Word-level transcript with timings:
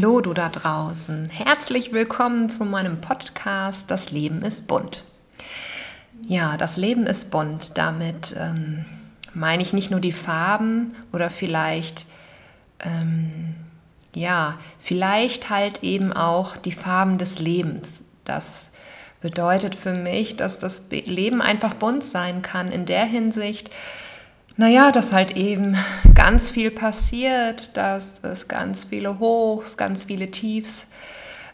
Hallo 0.00 0.22
du 0.22 0.32
da 0.32 0.48
draußen, 0.48 1.28
herzlich 1.28 1.92
willkommen 1.92 2.48
zu 2.48 2.64
meinem 2.64 3.02
Podcast 3.02 3.90
Das 3.90 4.10
Leben 4.10 4.40
ist 4.40 4.66
bunt. 4.66 5.04
Ja, 6.26 6.56
das 6.56 6.78
Leben 6.78 7.06
ist 7.06 7.30
bunt. 7.30 7.76
Damit 7.76 8.34
ähm, 8.38 8.86
meine 9.34 9.62
ich 9.62 9.74
nicht 9.74 9.90
nur 9.90 10.00
die 10.00 10.14
Farben 10.14 10.94
oder 11.12 11.28
vielleicht, 11.28 12.06
ähm, 12.82 13.54
ja, 14.14 14.58
vielleicht 14.78 15.50
halt 15.50 15.82
eben 15.82 16.14
auch 16.14 16.56
die 16.56 16.72
Farben 16.72 17.18
des 17.18 17.38
Lebens. 17.38 18.00
Das 18.24 18.70
bedeutet 19.20 19.74
für 19.74 19.92
mich, 19.92 20.34
dass 20.34 20.58
das 20.58 20.84
Leben 20.90 21.42
einfach 21.42 21.74
bunt 21.74 22.04
sein 22.04 22.40
kann 22.40 22.72
in 22.72 22.86
der 22.86 23.04
Hinsicht, 23.04 23.68
naja, 24.60 24.92
dass 24.92 25.14
halt 25.14 25.38
eben 25.38 25.74
ganz 26.14 26.50
viel 26.50 26.70
passiert, 26.70 27.78
dass 27.78 28.20
es 28.22 28.46
ganz 28.46 28.84
viele 28.84 29.18
Hochs, 29.18 29.78
ganz 29.78 30.04
viele 30.04 30.30
Tiefs 30.30 30.88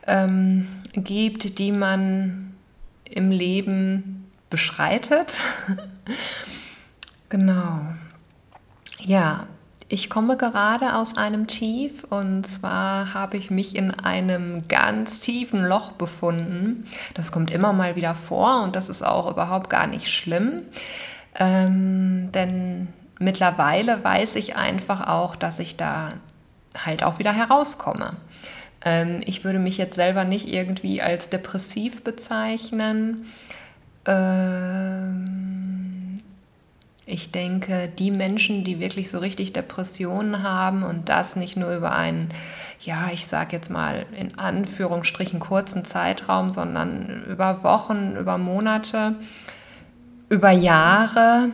ähm, 0.09 0.67
gibt, 0.93 1.61
die 1.61 1.71
man 1.71 2.53
im 3.09 3.31
Leben 3.31 4.27
beschreitet. 4.51 5.39
genau. 7.29 7.79
Ja, 8.99 9.47
ich 9.87 10.11
komme 10.11 10.37
gerade 10.37 10.97
aus 10.97 11.17
einem 11.17 11.47
Tief 11.47 12.03
und 12.11 12.45
zwar 12.45 13.15
habe 13.15 13.37
ich 13.37 13.53
mich 13.53 13.77
in 13.77 13.93
einem 13.93 14.67
ganz 14.67 15.21
tiefen 15.21 15.65
Loch 15.65 15.93
befunden. 15.93 16.87
Das 17.15 17.31
kommt 17.31 17.53
immer 17.53 17.73
mal 17.73 17.95
wieder 17.95 18.17
vor 18.17 18.65
und 18.65 18.75
das 18.75 18.89
ist 18.89 19.05
auch 19.05 19.31
überhaupt 19.31 19.71
gar 19.71 19.87
nicht 19.87 20.09
schlimm. 20.09 20.63
Ähm, 21.39 22.31
denn 22.33 22.89
mittlerweile 23.19 24.03
weiß 24.03 24.37
ich 24.37 24.57
einfach 24.57 25.07
auch, 25.07 25.37
dass 25.37 25.59
ich 25.59 25.77
da 25.77 26.15
halt 26.85 27.03
auch 27.03 27.19
wieder 27.19 27.33
herauskomme. 27.33 28.15
Ähm, 28.85 29.21
ich 29.25 29.45
würde 29.45 29.59
mich 29.59 29.77
jetzt 29.79 29.95
selber 29.95 30.25
nicht 30.25 30.53
irgendwie 30.53 31.03
als 31.03 31.29
depressiv 31.29 32.05
bezeichnen. 32.05 33.27
Ähm, 34.07 35.37
ich 37.09 37.31
denke, 37.31 37.89
die 37.99 38.11
Menschen, 38.11 38.65
die 38.65 38.81
wirklich 38.81 39.11
so 39.11 39.19
richtig 39.19 39.53
Depressionen 39.53 40.43
haben 40.43 40.83
und 40.83 41.09
das 41.09 41.37
nicht 41.37 41.57
nur 41.57 41.75
über 41.75 41.93
einen, 41.93 42.31
ja, 42.81 43.11
ich 43.13 43.29
sage 43.29 43.55
jetzt 43.55 43.71
mal 43.71 44.07
in 44.19 44.39
Anführungsstrichen 44.39 45.39
kurzen 45.39 45.85
Zeitraum, 45.85 46.51
sondern 46.51 47.25
über 47.27 47.63
Wochen, 47.63 48.17
über 48.17 48.39
Monate, 48.39 49.15
über 50.29 50.51
Jahre, 50.51 51.51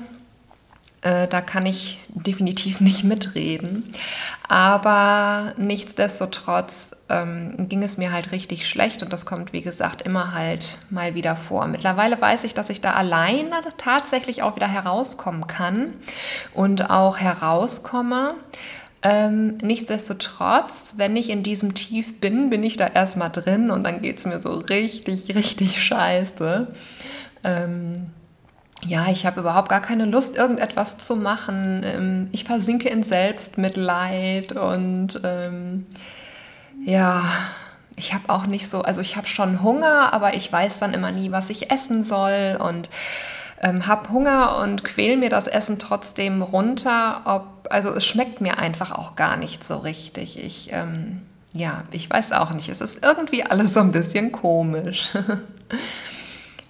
äh, 1.03 1.27
da 1.27 1.41
kann 1.41 1.67
ich 1.67 1.99
definitiv 2.09 2.81
nicht 2.81 3.05
mitreden. 3.05 3.93
Aber 4.49 5.53
nichtsdestotrotz 5.57 6.97
ähm, 7.09 7.69
ging 7.69 7.83
es 7.83 7.99
mir 7.99 8.13
halt 8.13 8.33
richtig 8.33 8.69
schlecht 8.69 9.03
und 9.03 9.13
das 9.13 9.27
kommt, 9.27 9.53
wie 9.53 9.63
gesagt, 9.63 10.03
immer 10.03 10.33
halt 10.33 10.79
mal 10.91 11.15
wieder 11.15 11.37
vor. 11.37 11.67
Mittlerweile 11.67 12.21
weiß 12.21 12.45
ich, 12.45 12.55
dass 12.55 12.71
ich 12.71 12.81
da 12.81 12.93
alleine 12.93 13.57
tatsächlich 13.79 14.43
auch 14.43 14.57
wieder 14.57 14.69
herauskommen 14.69 15.47
kann 15.47 15.95
und 16.55 16.91
auch 16.91 17.19
herauskomme. 17.19 18.35
Ähm, 19.05 19.59
nichtsdestotrotz, 19.61 20.95
wenn 20.97 21.17
ich 21.17 21.29
in 21.29 21.43
diesem 21.43 21.75
Tief 21.75 22.21
bin, 22.21 22.51
bin 22.51 22.63
ich 22.63 22.77
da 22.77 22.87
erstmal 22.87 23.31
drin 23.31 23.73
und 23.73 23.83
dann 23.83 24.01
geht 24.01 24.19
es 24.19 24.27
mir 24.27 24.41
so 24.41 24.53
richtig, 24.53 25.35
richtig 25.35 25.83
scheiße. 25.83 26.69
Ähm, 27.43 28.11
ja, 28.87 29.07
ich 29.11 29.27
habe 29.27 29.41
überhaupt 29.41 29.69
gar 29.69 29.81
keine 29.81 30.07
Lust, 30.07 30.37
irgendetwas 30.37 30.99
zu 30.99 31.17
machen. 31.17 31.83
Ähm, 31.85 32.29
ich 32.33 32.45
versinke 32.45 32.89
in 32.89 33.03
Selbstmitleid 33.03 34.53
und 34.53 35.21
ähm, 35.25 35.87
ja, 36.85 37.25
ich 37.97 38.15
habe 38.15 38.29
auch 38.29 38.47
nicht 38.47 38.69
so, 38.69 38.83
also 38.83 39.01
ich 39.01 39.17
habe 39.17 39.27
schon 39.27 39.63
Hunger, 39.63 40.13
aber 40.13 40.35
ich 40.35 40.51
weiß 40.51 40.79
dann 40.79 40.95
immer 40.95 41.13
nie, 41.13 41.31
was 41.31 41.51
ich 41.51 41.71
essen 41.71 42.03
soll 42.03 42.59
und 42.61 42.91
ähm, 43.61 43.87
habe 43.87 44.11
Hunger 44.11 44.59
und 44.63 44.83
quäle 44.83 45.17
mir 45.17 45.31
das 45.31 45.47
Essen 45.47 45.79
trotzdem 45.79 46.43
runter. 46.43 47.23
Ob, 47.25 47.69
also 47.71 47.91
es 47.91 48.05
schmeckt 48.05 48.41
mir 48.41 48.59
einfach 48.59 48.91
auch 48.91 49.15
gar 49.15 49.37
nicht 49.37 49.65
so 49.65 49.77
richtig. 49.77 50.43
Ich, 50.43 50.71
ähm, 50.73 51.23
ja, 51.53 51.85
ich 51.93 52.11
weiß 52.11 52.33
auch 52.33 52.51
nicht. 52.53 52.69
Es 52.69 52.81
ist 52.81 53.05
irgendwie 53.05 53.45
alles 53.45 53.75
so 53.75 53.81
ein 53.81 53.93
bisschen 53.93 54.33
komisch. 54.33 55.11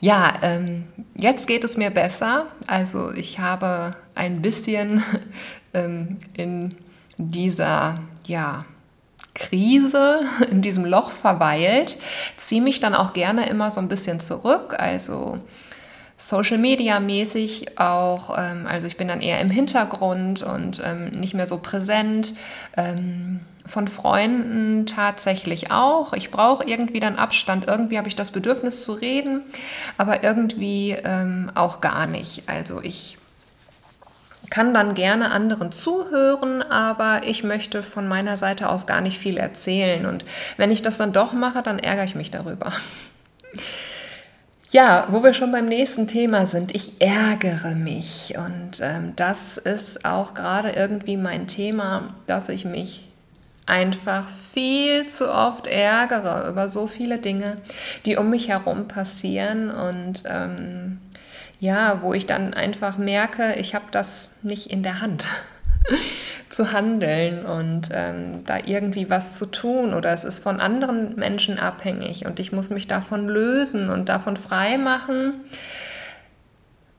Ja, 0.04 0.34
ähm, 0.42 0.86
jetzt 1.14 1.46
geht 1.46 1.62
es 1.62 1.76
mir 1.76 1.90
besser. 1.90 2.46
Also 2.66 3.12
ich 3.12 3.38
habe 3.38 3.94
ein 4.16 4.42
bisschen 4.42 5.00
ähm, 5.74 6.16
in 6.34 6.74
dieser 7.18 8.00
ja, 8.24 8.64
Krise, 9.32 10.22
in 10.50 10.60
diesem 10.60 10.84
Loch 10.84 11.12
verweilt, 11.12 11.98
ziehe 12.36 12.60
mich 12.60 12.80
dann 12.80 12.96
auch 12.96 13.12
gerne 13.12 13.48
immer 13.48 13.70
so 13.70 13.80
ein 13.80 13.86
bisschen 13.86 14.18
zurück. 14.18 14.74
Also 14.76 15.38
Social 16.24 16.58
Media 16.58 17.00
mäßig 17.00 17.78
auch, 17.78 18.36
ähm, 18.38 18.66
also 18.66 18.86
ich 18.86 18.96
bin 18.96 19.08
dann 19.08 19.20
eher 19.20 19.40
im 19.40 19.50
Hintergrund 19.50 20.42
und 20.42 20.80
ähm, 20.84 21.06
nicht 21.06 21.34
mehr 21.34 21.46
so 21.46 21.58
präsent. 21.58 22.34
Ähm, 22.76 23.40
von 23.64 23.86
Freunden 23.86 24.86
tatsächlich 24.86 25.70
auch. 25.70 26.12
Ich 26.14 26.30
brauche 26.30 26.64
irgendwie 26.64 26.98
dann 27.00 27.16
Abstand. 27.16 27.68
Irgendwie 27.68 27.96
habe 27.96 28.08
ich 28.08 28.16
das 28.16 28.32
Bedürfnis 28.32 28.82
zu 28.82 28.92
reden, 28.92 29.42
aber 29.98 30.24
irgendwie 30.24 30.96
ähm, 31.04 31.50
auch 31.54 31.80
gar 31.80 32.06
nicht. 32.06 32.48
Also 32.48 32.80
ich 32.82 33.18
kann 34.50 34.74
dann 34.74 34.94
gerne 34.94 35.30
anderen 35.30 35.70
zuhören, 35.72 36.62
aber 36.62 37.20
ich 37.24 37.44
möchte 37.44 37.82
von 37.82 38.08
meiner 38.08 38.36
Seite 38.36 38.68
aus 38.68 38.86
gar 38.86 39.00
nicht 39.00 39.18
viel 39.18 39.36
erzählen. 39.36 40.06
Und 40.06 40.24
wenn 40.56 40.70
ich 40.70 40.82
das 40.82 40.98
dann 40.98 41.12
doch 41.12 41.32
mache, 41.32 41.62
dann 41.62 41.78
ärgere 41.78 42.04
ich 42.04 42.14
mich 42.14 42.30
darüber. 42.30 42.72
Ja, 44.72 45.06
wo 45.10 45.22
wir 45.22 45.34
schon 45.34 45.52
beim 45.52 45.66
nächsten 45.66 46.08
Thema 46.08 46.46
sind, 46.46 46.74
ich 46.74 46.94
ärgere 46.98 47.74
mich. 47.74 48.34
Und 48.38 48.80
ähm, 48.80 49.12
das 49.16 49.58
ist 49.58 50.06
auch 50.06 50.32
gerade 50.32 50.70
irgendwie 50.70 51.18
mein 51.18 51.46
Thema, 51.46 52.14
dass 52.26 52.48
ich 52.48 52.64
mich 52.64 53.06
einfach 53.66 54.30
viel 54.30 55.06
zu 55.08 55.30
oft 55.30 55.66
ärgere 55.66 56.48
über 56.48 56.70
so 56.70 56.86
viele 56.86 57.18
Dinge, 57.18 57.58
die 58.06 58.16
um 58.16 58.30
mich 58.30 58.48
herum 58.48 58.88
passieren 58.88 59.70
und 59.70 60.24
ähm, 60.26 61.00
ja, 61.60 62.00
wo 62.00 62.14
ich 62.14 62.24
dann 62.24 62.54
einfach 62.54 62.96
merke, 62.96 63.54
ich 63.58 63.74
habe 63.74 63.84
das 63.90 64.30
nicht 64.40 64.70
in 64.70 64.82
der 64.82 65.02
Hand 65.02 65.28
zu 66.48 66.72
handeln 66.72 67.44
und 67.44 67.88
ähm, 67.92 68.44
da 68.44 68.58
irgendwie 68.64 69.08
was 69.08 69.38
zu 69.38 69.46
tun 69.46 69.94
oder 69.94 70.12
es 70.12 70.24
ist 70.24 70.40
von 70.40 70.60
anderen 70.60 71.16
Menschen 71.16 71.58
abhängig 71.58 72.26
und 72.26 72.38
ich 72.38 72.52
muss 72.52 72.70
mich 72.70 72.86
davon 72.86 73.28
lösen 73.28 73.90
und 73.90 74.08
davon 74.08 74.36
frei 74.36 74.78
machen 74.78 75.34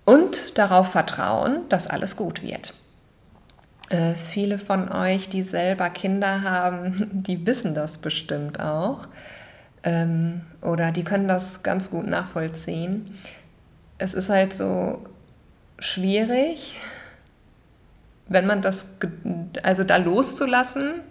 und 0.05 0.57
darauf 0.57 0.91
vertrauen, 0.91 1.61
dass 1.69 1.87
alles 1.87 2.15
gut 2.15 2.41
wird. 2.41 2.73
Äh, 3.89 4.15
viele 4.15 4.57
von 4.57 4.91
euch, 4.91 5.29
die 5.29 5.43
selber 5.43 5.89
Kinder 5.89 6.41
haben, 6.41 7.09
die 7.23 7.45
wissen 7.45 7.73
das 7.73 7.99
bestimmt 7.99 8.59
auch. 8.59 9.07
Ähm, 9.83 10.41
oder 10.61 10.91
die 10.91 11.03
können 11.03 11.27
das 11.27 11.61
ganz 11.61 11.91
gut 11.91 12.07
nachvollziehen. 12.07 13.05
Es 13.97 14.13
ist 14.13 14.29
halt 14.29 14.53
so 14.53 15.03
schwierig, 15.77 16.75
wenn 18.33 18.45
man 18.45 18.61
das, 18.61 18.87
also 19.63 19.83
da 19.83 19.97
loszulassen, 19.97 21.01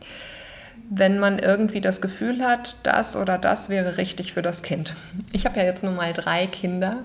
wenn 0.91 1.19
man 1.19 1.39
irgendwie 1.39 1.81
das 1.81 2.01
Gefühl 2.01 2.45
hat, 2.45 2.77
das 2.83 3.17
oder 3.17 3.39
das 3.39 3.69
wäre 3.69 3.97
richtig 3.97 4.33
für 4.33 4.43
das 4.43 4.63
Kind. 4.63 4.95
Ich 5.33 5.47
habe 5.47 5.59
ja 5.59 5.65
jetzt 5.65 5.83
nur 5.83 5.93
mal 5.93 6.13
drei 6.13 6.47
Kinder. 6.47 6.99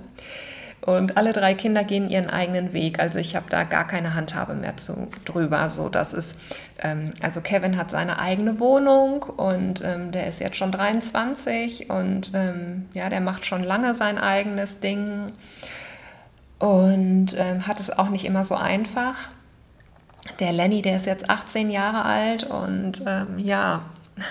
Und 0.81 1.17
alle 1.17 1.33
drei 1.33 1.53
Kinder 1.53 1.83
gehen 1.83 2.09
ihren 2.09 2.29
eigenen 2.29 2.71
Weg. 2.71 2.99
Also 2.99 3.19
ich 3.19 3.35
habe 3.35 3.47
da 3.49 3.65
gar 3.65 3.85
keine 3.85 4.13
Handhabe 4.13 4.53
mehr 4.53 4.77
zu, 4.77 5.09
drüber. 5.25 5.69
So, 5.69 5.89
das 5.89 6.13
ist, 6.13 6.37
ähm, 6.81 7.13
also 7.21 7.41
Kevin 7.41 7.75
hat 7.75 7.91
seine 7.91 8.19
eigene 8.19 8.61
Wohnung 8.61 9.23
und 9.23 9.83
ähm, 9.83 10.13
der 10.13 10.27
ist 10.27 10.39
jetzt 10.39 10.55
schon 10.55 10.71
23 10.71 11.89
und 11.89 12.31
ähm, 12.33 12.85
ja, 12.93 13.09
der 13.09 13.19
macht 13.19 13.45
schon 13.45 13.63
lange 13.63 13.95
sein 13.95 14.17
eigenes 14.17 14.79
Ding 14.79 15.33
und 16.59 17.35
ähm, 17.37 17.67
hat 17.67 17.81
es 17.81 17.89
auch 17.89 18.09
nicht 18.09 18.23
immer 18.23 18.45
so 18.45 18.55
einfach. 18.55 19.15
Der 20.39 20.51
Lenny, 20.51 20.81
der 20.81 20.97
ist 20.97 21.05
jetzt 21.05 21.29
18 21.29 21.69
Jahre 21.69 22.05
alt 22.05 22.43
und 22.43 23.01
ähm, 23.05 23.39
ja, 23.39 23.81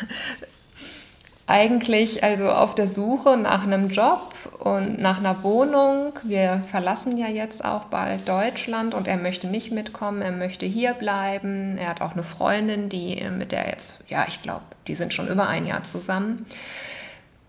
eigentlich 1.47 2.25
also 2.25 2.51
auf 2.51 2.75
der 2.75 2.89
Suche 2.89 3.37
nach 3.37 3.65
einem 3.65 3.89
Job 3.89 4.35
und 4.59 5.01
nach 5.01 5.19
einer 5.19 5.43
Wohnung. 5.45 6.13
Wir 6.23 6.63
verlassen 6.71 7.17
ja 7.17 7.29
jetzt 7.29 7.65
auch 7.65 7.85
bald 7.85 8.29
Deutschland 8.29 8.95
und 8.95 9.07
er 9.07 9.17
möchte 9.17 9.47
nicht 9.47 9.71
mitkommen, 9.71 10.23
er 10.23 10.33
möchte 10.33 10.67
hier 10.67 10.95
bleiben. 10.95 11.79
Er 11.79 11.89
hat 11.91 12.01
auch 12.01 12.13
eine 12.13 12.25
Freundin, 12.25 12.89
die 12.89 13.23
mit 13.31 13.53
der 13.53 13.69
jetzt, 13.69 13.99
ja, 14.09 14.25
ich 14.27 14.43
glaube, 14.43 14.65
die 14.89 14.97
sind 14.97 15.15
schon 15.15 15.29
über 15.29 15.49
ein 15.49 15.67
Jahr 15.67 15.85
zusammen. 15.85 16.47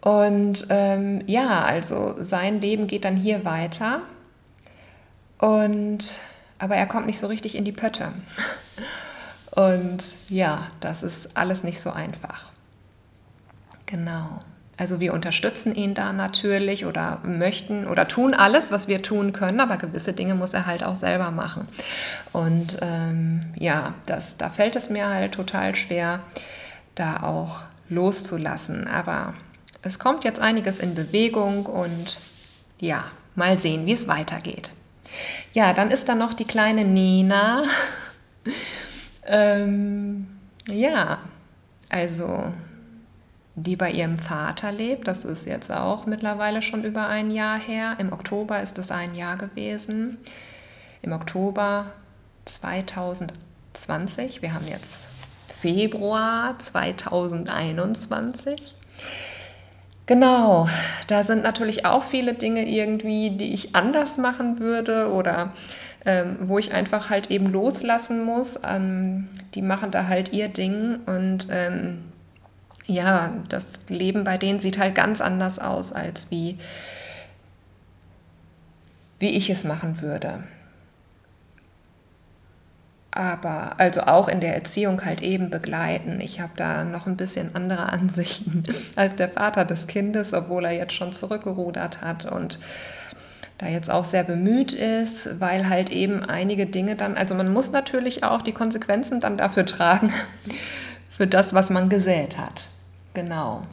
Und 0.02 0.68
ähm, 0.70 1.24
ja, 1.26 1.64
also 1.64 2.16
sein 2.18 2.62
Leben 2.62 2.88
geht 2.88 3.04
dann 3.04 3.16
hier 3.16 3.46
weiter. 3.46 4.02
Und 5.40 6.20
aber 6.60 6.76
er 6.76 6.88
kommt 6.88 7.06
nicht 7.06 7.20
so 7.20 7.28
richtig 7.28 7.56
in 7.56 7.66
die 7.66 7.72
Pötte. 7.72 8.12
Und 9.52 10.04
ja, 10.30 10.68
das 10.80 11.04
ist 11.04 11.36
alles 11.36 11.64
nicht 11.64 11.82
so 11.82 11.92
einfach. 11.92 12.52
Genau. 13.86 14.42
Also 14.78 15.00
wir 15.00 15.14
unterstützen 15.14 15.74
ihn 15.74 15.96
da 15.96 16.14
natürlich 16.14 16.86
oder 16.86 17.20
möchten 17.24 17.88
oder 17.88 18.08
tun 18.08 18.36
alles, 18.36 18.72
was 18.72 18.88
wir 18.88 19.02
tun 19.02 19.34
können, 19.34 19.60
aber 19.60 19.78
gewisse 19.78 20.14
Dinge 20.14 20.36
muss 20.36 20.54
er 20.54 20.68
halt 20.68 20.84
auch 20.84 20.94
selber 20.94 21.32
machen. 21.32 21.68
Und 22.32 22.78
ähm, 22.82 23.46
ja, 23.56 23.96
das, 24.06 24.38
da 24.38 24.52
fällt 24.52 24.76
es 24.76 24.92
mir 24.92 25.10
halt 25.10 25.34
total 25.34 25.76
schwer, 25.76 26.20
da 26.94 27.24
auch 27.24 27.62
loszulassen. 27.90 28.88
Aber 28.88 29.34
es 29.82 29.98
kommt 29.98 30.24
jetzt 30.24 30.40
einiges 30.40 30.80
in 30.80 30.94
Bewegung 30.94 31.66
und 31.66 32.18
ja, 32.80 33.06
mal 33.34 33.58
sehen, 33.58 33.88
wie 33.88 33.94
es 33.94 34.08
weitergeht. 34.08 34.72
Ja, 35.54 35.74
dann 35.74 35.92
ist 35.92 36.10
da 36.10 36.16
noch 36.16 36.34
die 36.34 36.46
kleine 36.46 36.86
Nina. 36.86 37.64
ähm, 39.26 40.28
ja, 40.68 41.20
also 41.90 42.52
die 43.58 43.76
bei 43.76 43.92
ihrem 43.92 44.18
Vater 44.20 44.72
lebt. 44.72 45.08
Das 45.08 45.26
ist 45.26 45.48
jetzt 45.48 45.72
auch 45.72 46.06
mittlerweile 46.06 46.62
schon 46.62 46.84
über 46.84 47.08
ein 47.08 47.32
Jahr 47.32 47.58
her. 47.60 47.96
Im 47.98 48.14
Oktober 48.14 48.62
ist 48.62 48.78
es 48.78 48.92
ein 48.92 49.16
Jahr 49.16 49.38
gewesen. 49.38 50.20
Im 51.02 51.12
Oktober 51.12 51.88
2020. 52.46 54.44
Wir 54.44 54.54
haben 54.54 54.68
jetzt 54.68 55.08
Februar 55.60 56.60
2021. 56.60 58.76
Genau, 60.08 60.70
da 61.08 61.26
sind 61.26 61.44
natürlich 61.44 61.86
auch 61.86 62.04
viele 62.04 62.34
Dinge 62.34 62.66
irgendwie, 62.66 63.32
die 63.32 63.54
ich 63.54 63.76
anders 63.76 64.18
machen 64.18 64.58
würde 64.60 65.12
oder 65.12 65.52
ähm, 66.06 66.38
wo 66.44 66.58
ich 66.58 66.74
einfach 66.74 67.10
halt 67.10 67.30
eben 67.30 67.52
loslassen 67.52 68.24
muss. 68.24 68.58
Ähm, 68.66 69.28
die 69.54 69.62
machen 69.62 69.92
da 69.92 70.08
halt 70.08 70.32
ihr 70.32 70.48
Ding 70.48 71.00
und 71.06 71.48
ähm, 71.52 72.06
ja, 72.86 73.34
das 73.50 73.82
Leben 73.90 74.24
bei 74.24 74.38
denen 74.38 74.62
sieht 74.62 74.78
halt 74.78 74.96
ganz 74.96 75.20
anders 75.20 75.60
aus, 75.60 75.92
als 75.92 76.32
wie, 76.32 76.58
wie 79.20 79.32
ich 79.32 79.50
es 79.50 79.66
machen 79.66 80.02
würde. 80.02 80.40
Aber 83.18 83.80
also 83.80 84.02
auch 84.02 84.28
in 84.28 84.42
der 84.42 84.54
Erziehung 84.54 85.04
halt 85.04 85.24
eben 85.24 85.50
begleiten. 85.50 86.22
Ich 86.22 86.40
habe 86.40 86.52
da 86.56 86.84
noch 86.84 87.08
ein 87.08 87.18
bisschen 87.18 87.56
andere 87.56 87.90
Ansichten 87.92 88.62
als 88.96 89.16
der 89.16 89.30
Vater 89.30 89.66
des 89.66 89.88
Kindes, 89.88 90.34
obwohl 90.34 90.66
er 90.66 90.74
jetzt 90.74 90.94
schon 90.94 91.14
zurückgerudert 91.14 92.02
hat 92.02 92.26
und 92.26 92.60
da 93.58 93.66
jetzt 93.68 93.90
auch 93.90 94.06
sehr 94.06 94.24
bemüht 94.24 94.72
ist, 94.72 95.40
weil 95.40 95.68
halt 95.68 95.90
eben 95.90 96.24
einige 96.24 96.68
Dinge 96.68 96.96
dann, 96.96 97.18
also 97.18 97.34
man 97.34 97.52
muss 97.52 97.72
natürlich 97.72 98.24
auch 98.24 98.44
die 98.44 98.52
Konsequenzen 98.52 99.20
dann 99.20 99.36
dafür 99.36 99.66
tragen, 99.66 100.14
für 101.10 101.26
das, 101.26 101.56
was 101.56 101.72
man 101.72 101.90
gesät 101.90 102.38
hat. 102.38 102.68
Genau. 103.16 103.64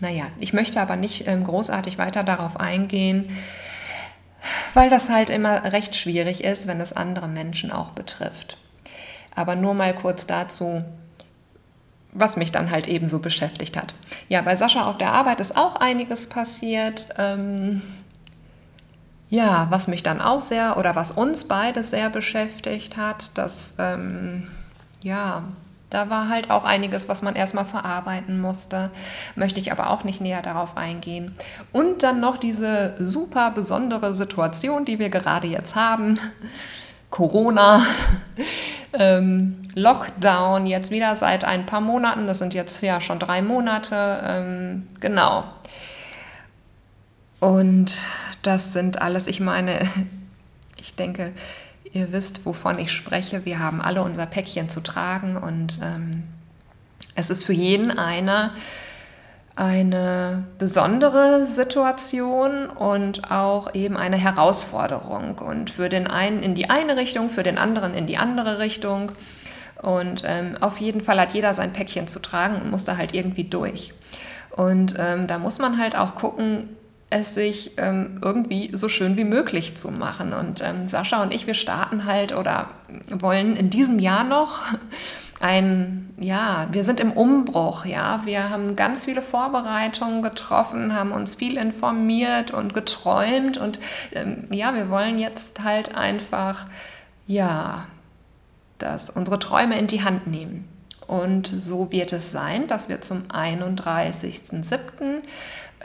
Naja, 0.00 0.24
ich 0.38 0.52
möchte 0.52 0.78
aber 0.82 0.96
nicht 0.96 1.26
ähm, 1.26 1.44
großartig 1.44 1.96
weiter 1.96 2.22
darauf 2.22 2.60
eingehen, 2.60 3.30
weil 4.74 4.90
das 4.90 5.08
halt 5.08 5.30
immer 5.30 5.72
recht 5.72 5.96
schwierig 5.96 6.44
ist, 6.44 6.66
wenn 6.66 6.80
es 6.80 6.92
andere 6.92 7.28
Menschen 7.28 7.70
auch 7.70 7.90
betrifft. 7.90 8.58
Aber 9.34 9.56
nur 9.56 9.74
mal 9.74 9.94
kurz 9.94 10.26
dazu, 10.26 10.84
was 12.12 12.36
mich 12.36 12.52
dann 12.52 12.70
halt 12.70 12.86
eben 12.86 13.08
so 13.08 13.18
beschäftigt 13.18 13.76
hat. 13.76 13.94
Ja, 14.28 14.42
bei 14.42 14.56
Sascha 14.56 14.88
auf 14.88 14.98
der 14.98 15.12
Arbeit 15.12 15.40
ist 15.40 15.56
auch 15.56 15.76
einiges 15.76 16.28
passiert. 16.28 17.08
Ähm, 17.18 17.82
ja, 19.28 19.66
was 19.70 19.88
mich 19.88 20.02
dann 20.02 20.20
auch 20.20 20.40
sehr 20.40 20.76
oder 20.76 20.94
was 20.96 21.10
uns 21.10 21.44
beide 21.44 21.82
sehr 21.82 22.10
beschäftigt 22.10 22.96
hat, 22.96 23.36
dass 23.36 23.74
ähm, 23.78 24.48
ja, 25.02 25.44
da 25.96 26.10
war 26.10 26.28
halt 26.28 26.50
auch 26.50 26.64
einiges, 26.64 27.08
was 27.08 27.22
man 27.22 27.36
erstmal 27.36 27.64
verarbeiten 27.64 28.38
musste. 28.38 28.90
Möchte 29.34 29.60
ich 29.60 29.72
aber 29.72 29.88
auch 29.88 30.04
nicht 30.04 30.20
näher 30.20 30.42
darauf 30.42 30.76
eingehen. 30.76 31.34
Und 31.72 32.02
dann 32.02 32.20
noch 32.20 32.36
diese 32.36 32.94
super 32.98 33.50
besondere 33.50 34.12
Situation, 34.12 34.84
die 34.84 34.98
wir 34.98 35.08
gerade 35.08 35.46
jetzt 35.46 35.74
haben. 35.74 36.20
Corona, 37.08 37.82
ähm, 38.92 39.56
Lockdown, 39.74 40.66
jetzt 40.66 40.90
wieder 40.90 41.16
seit 41.16 41.44
ein 41.44 41.64
paar 41.64 41.80
Monaten. 41.80 42.26
Das 42.26 42.40
sind 42.40 42.52
jetzt 42.52 42.82
ja 42.82 43.00
schon 43.00 43.18
drei 43.18 43.40
Monate. 43.40 44.22
Ähm, 44.22 44.88
genau. 45.00 45.44
Und 47.40 47.96
das 48.42 48.74
sind 48.74 49.00
alles, 49.00 49.26
ich 49.28 49.40
meine, 49.40 49.88
ich 50.76 50.94
denke, 50.94 51.32
Ihr 51.96 52.12
wisst, 52.12 52.44
wovon 52.44 52.78
ich 52.78 52.92
spreche. 52.92 53.46
Wir 53.46 53.58
haben 53.58 53.80
alle 53.80 54.02
unser 54.02 54.26
Päckchen 54.26 54.68
zu 54.68 54.82
tragen 54.82 55.38
und 55.38 55.80
ähm, 55.82 56.24
es 57.14 57.30
ist 57.30 57.44
für 57.44 57.54
jeden 57.54 57.90
einer 57.90 58.50
eine 59.54 60.44
besondere 60.58 61.46
Situation 61.46 62.66
und 62.66 63.30
auch 63.30 63.74
eben 63.74 63.96
eine 63.96 64.18
Herausforderung. 64.18 65.38
Und 65.38 65.70
für 65.70 65.88
den 65.88 66.06
einen 66.06 66.42
in 66.42 66.54
die 66.54 66.68
eine 66.68 66.98
Richtung, 66.98 67.30
für 67.30 67.42
den 67.42 67.56
anderen 67.56 67.94
in 67.94 68.06
die 68.06 68.18
andere 68.18 68.58
Richtung. 68.58 69.12
Und 69.80 70.22
ähm, 70.26 70.58
auf 70.60 70.76
jeden 70.76 71.00
Fall 71.00 71.18
hat 71.18 71.32
jeder 71.32 71.54
sein 71.54 71.72
Päckchen 71.72 72.08
zu 72.08 72.20
tragen 72.20 72.56
und 72.56 72.70
muss 72.70 72.84
da 72.84 72.98
halt 72.98 73.14
irgendwie 73.14 73.44
durch. 73.44 73.94
Und 74.50 74.96
ähm, 74.98 75.26
da 75.26 75.38
muss 75.38 75.58
man 75.58 75.78
halt 75.78 75.96
auch 75.96 76.14
gucken, 76.14 76.76
es 77.20 77.34
sich 77.34 77.72
ähm, 77.76 78.20
irgendwie 78.22 78.70
so 78.72 78.88
schön 78.88 79.16
wie 79.16 79.24
möglich 79.24 79.76
zu 79.76 79.90
machen. 79.90 80.32
Und 80.32 80.62
ähm, 80.62 80.88
Sascha 80.88 81.22
und 81.22 81.34
ich, 81.34 81.46
wir 81.46 81.54
starten 81.54 82.04
halt 82.04 82.34
oder 82.34 82.70
wollen 83.10 83.56
in 83.56 83.70
diesem 83.70 83.98
Jahr 83.98 84.24
noch 84.24 84.60
ein, 85.40 86.14
ja, 86.18 86.66
wir 86.72 86.84
sind 86.84 87.00
im 87.00 87.12
Umbruch, 87.12 87.84
ja. 87.84 88.22
Wir 88.24 88.48
haben 88.48 88.76
ganz 88.76 89.04
viele 89.04 89.22
Vorbereitungen 89.22 90.22
getroffen, 90.22 90.94
haben 90.94 91.12
uns 91.12 91.34
viel 91.34 91.56
informiert 91.56 92.52
und 92.52 92.74
geträumt 92.74 93.58
und 93.58 93.78
ähm, 94.12 94.44
ja, 94.50 94.74
wir 94.74 94.88
wollen 94.88 95.18
jetzt 95.18 95.62
halt 95.62 95.94
einfach, 95.94 96.66
ja, 97.26 97.86
dass 98.78 99.10
unsere 99.10 99.38
Träume 99.38 99.78
in 99.78 99.86
die 99.86 100.04
Hand 100.04 100.26
nehmen. 100.26 100.68
Und 101.06 101.46
so 101.46 101.92
wird 101.92 102.12
es 102.12 102.32
sein, 102.32 102.66
dass 102.66 102.88
wir 102.88 103.00
zum 103.00 103.24
31.07 103.28 105.22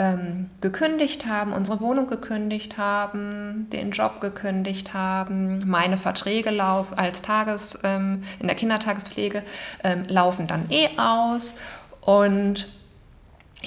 ähm, 0.01 0.49
gekündigt 0.61 1.27
haben, 1.27 1.53
unsere 1.53 1.79
Wohnung 1.79 2.09
gekündigt 2.09 2.79
haben, 2.79 3.67
den 3.71 3.91
Job 3.91 4.19
gekündigt 4.19 4.95
haben, 4.95 5.69
meine 5.69 5.95
Verträge 5.95 6.49
lauf, 6.49 6.87
als 6.97 7.21
Tages, 7.21 7.77
ähm, 7.83 8.23
in 8.39 8.47
der 8.47 8.55
Kindertagespflege 8.55 9.43
ähm, 9.83 10.05
laufen 10.07 10.47
dann 10.47 10.71
eh 10.71 10.89
aus. 10.97 11.53
Und 12.01 12.67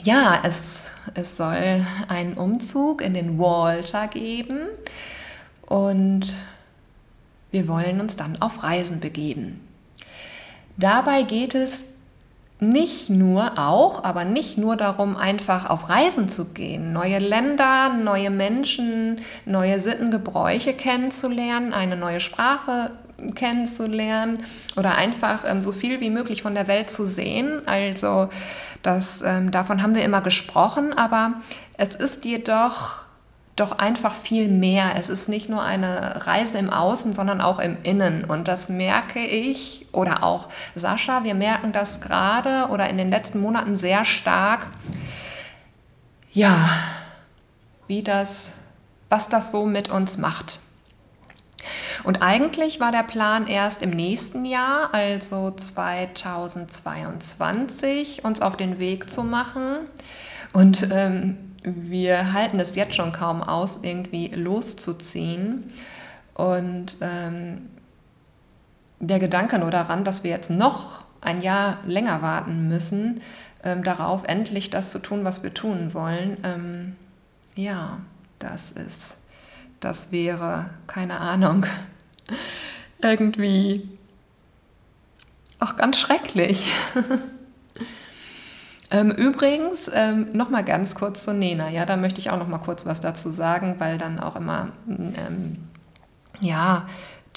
ja, 0.02 0.40
es, 0.42 0.86
es 1.14 1.36
soll 1.36 1.86
einen 2.08 2.34
Umzug 2.34 3.00
in 3.00 3.14
den 3.14 3.38
Walter 3.38 4.08
geben 4.08 4.66
und 5.66 6.34
wir 7.52 7.68
wollen 7.68 8.00
uns 8.00 8.16
dann 8.16 8.42
auf 8.42 8.64
Reisen 8.64 8.98
begeben. 8.98 9.60
Dabei 10.76 11.22
geht 11.22 11.54
es 11.54 11.93
nicht 12.70 13.10
nur 13.10 13.58
auch, 13.58 14.04
aber 14.04 14.24
nicht 14.24 14.58
nur 14.58 14.76
darum, 14.76 15.16
einfach 15.16 15.70
auf 15.70 15.88
Reisen 15.88 16.28
zu 16.28 16.46
gehen, 16.46 16.92
neue 16.92 17.18
Länder, 17.18 17.90
neue 17.94 18.30
Menschen, 18.30 19.20
neue 19.46 19.80
Sitten, 19.80 20.10
Gebräuche 20.10 20.72
kennenzulernen, 20.72 21.72
eine 21.72 21.96
neue 21.96 22.20
Sprache 22.20 22.90
kennenzulernen 23.34 24.44
oder 24.76 24.96
einfach 24.96 25.44
ähm, 25.46 25.62
so 25.62 25.72
viel 25.72 26.00
wie 26.00 26.10
möglich 26.10 26.42
von 26.42 26.54
der 26.54 26.68
Welt 26.68 26.90
zu 26.90 27.06
sehen. 27.06 27.62
Also 27.66 28.28
das, 28.82 29.22
ähm, 29.22 29.50
davon 29.50 29.82
haben 29.82 29.94
wir 29.94 30.04
immer 30.04 30.20
gesprochen, 30.20 30.92
aber 30.92 31.34
es 31.76 31.94
ist 31.94 32.24
jedoch 32.24 33.03
doch 33.56 33.72
einfach 33.72 34.14
viel 34.14 34.46
mehr. 34.48 34.94
Es 34.96 35.08
ist 35.08 35.28
nicht 35.28 35.48
nur 35.48 35.62
eine 35.62 36.26
Reise 36.26 36.58
im 36.58 36.70
Außen, 36.70 37.12
sondern 37.12 37.40
auch 37.40 37.60
im 37.60 37.76
Innen. 37.84 38.24
Und 38.24 38.48
das 38.48 38.68
merke 38.68 39.24
ich 39.24 39.86
oder 39.92 40.24
auch 40.24 40.48
Sascha, 40.74 41.22
wir 41.24 41.34
merken 41.34 41.72
das 41.72 42.00
gerade 42.00 42.70
oder 42.70 42.88
in 42.88 42.98
den 42.98 43.10
letzten 43.10 43.40
Monaten 43.40 43.76
sehr 43.76 44.04
stark. 44.04 44.66
Ja, 46.32 46.68
wie 47.86 48.02
das, 48.02 48.54
was 49.08 49.28
das 49.28 49.52
so 49.52 49.66
mit 49.66 49.88
uns 49.88 50.18
macht. 50.18 50.58
Und 52.02 52.22
eigentlich 52.22 52.80
war 52.80 52.90
der 52.92 53.04
Plan 53.04 53.46
erst 53.46 53.82
im 53.82 53.90
nächsten 53.90 54.44
Jahr, 54.44 54.92
also 54.92 55.52
2022, 55.52 58.24
uns 58.24 58.42
auf 58.42 58.56
den 58.56 58.80
Weg 58.80 59.08
zu 59.08 59.22
machen. 59.22 59.76
Und 60.52 60.88
ähm, 60.92 61.53
wir 61.64 62.32
halten 62.32 62.60
es 62.60 62.76
jetzt 62.76 62.94
schon 62.94 63.12
kaum 63.12 63.42
aus, 63.42 63.80
irgendwie 63.82 64.28
loszuziehen. 64.28 65.72
Und 66.34 66.96
ähm, 67.00 67.70
der 69.00 69.18
Gedanke 69.18 69.58
nur 69.58 69.70
daran, 69.70 70.04
dass 70.04 70.24
wir 70.24 70.30
jetzt 70.30 70.50
noch 70.50 71.04
ein 71.20 71.40
Jahr 71.40 71.78
länger 71.86 72.22
warten 72.22 72.68
müssen, 72.68 73.22
ähm, 73.62 73.82
darauf 73.82 74.24
endlich 74.24 74.70
das 74.70 74.90
zu 74.90 74.98
tun, 74.98 75.24
was 75.24 75.42
wir 75.42 75.54
tun 75.54 75.94
wollen, 75.94 76.36
ähm, 76.44 76.96
ja, 77.54 78.00
das 78.38 78.72
ist, 78.72 79.16
das 79.80 80.12
wäre, 80.12 80.70
keine 80.86 81.20
Ahnung, 81.20 81.64
irgendwie 83.00 83.88
auch 85.60 85.76
ganz 85.76 85.98
schrecklich. 85.98 86.72
Ähm, 88.90 89.10
übrigens, 89.10 89.90
ähm, 89.92 90.28
noch 90.32 90.50
mal 90.50 90.64
ganz 90.64 90.94
kurz 90.94 91.24
zu 91.24 91.32
Nena. 91.32 91.70
Ja, 91.70 91.86
da 91.86 91.96
möchte 91.96 92.20
ich 92.20 92.30
auch 92.30 92.38
noch 92.38 92.48
mal 92.48 92.58
kurz 92.58 92.86
was 92.86 93.00
dazu 93.00 93.30
sagen, 93.30 93.76
weil 93.78 93.98
dann 93.98 94.20
auch 94.20 94.36
immer, 94.36 94.68
ähm, 94.88 95.56
ja, 96.40 96.86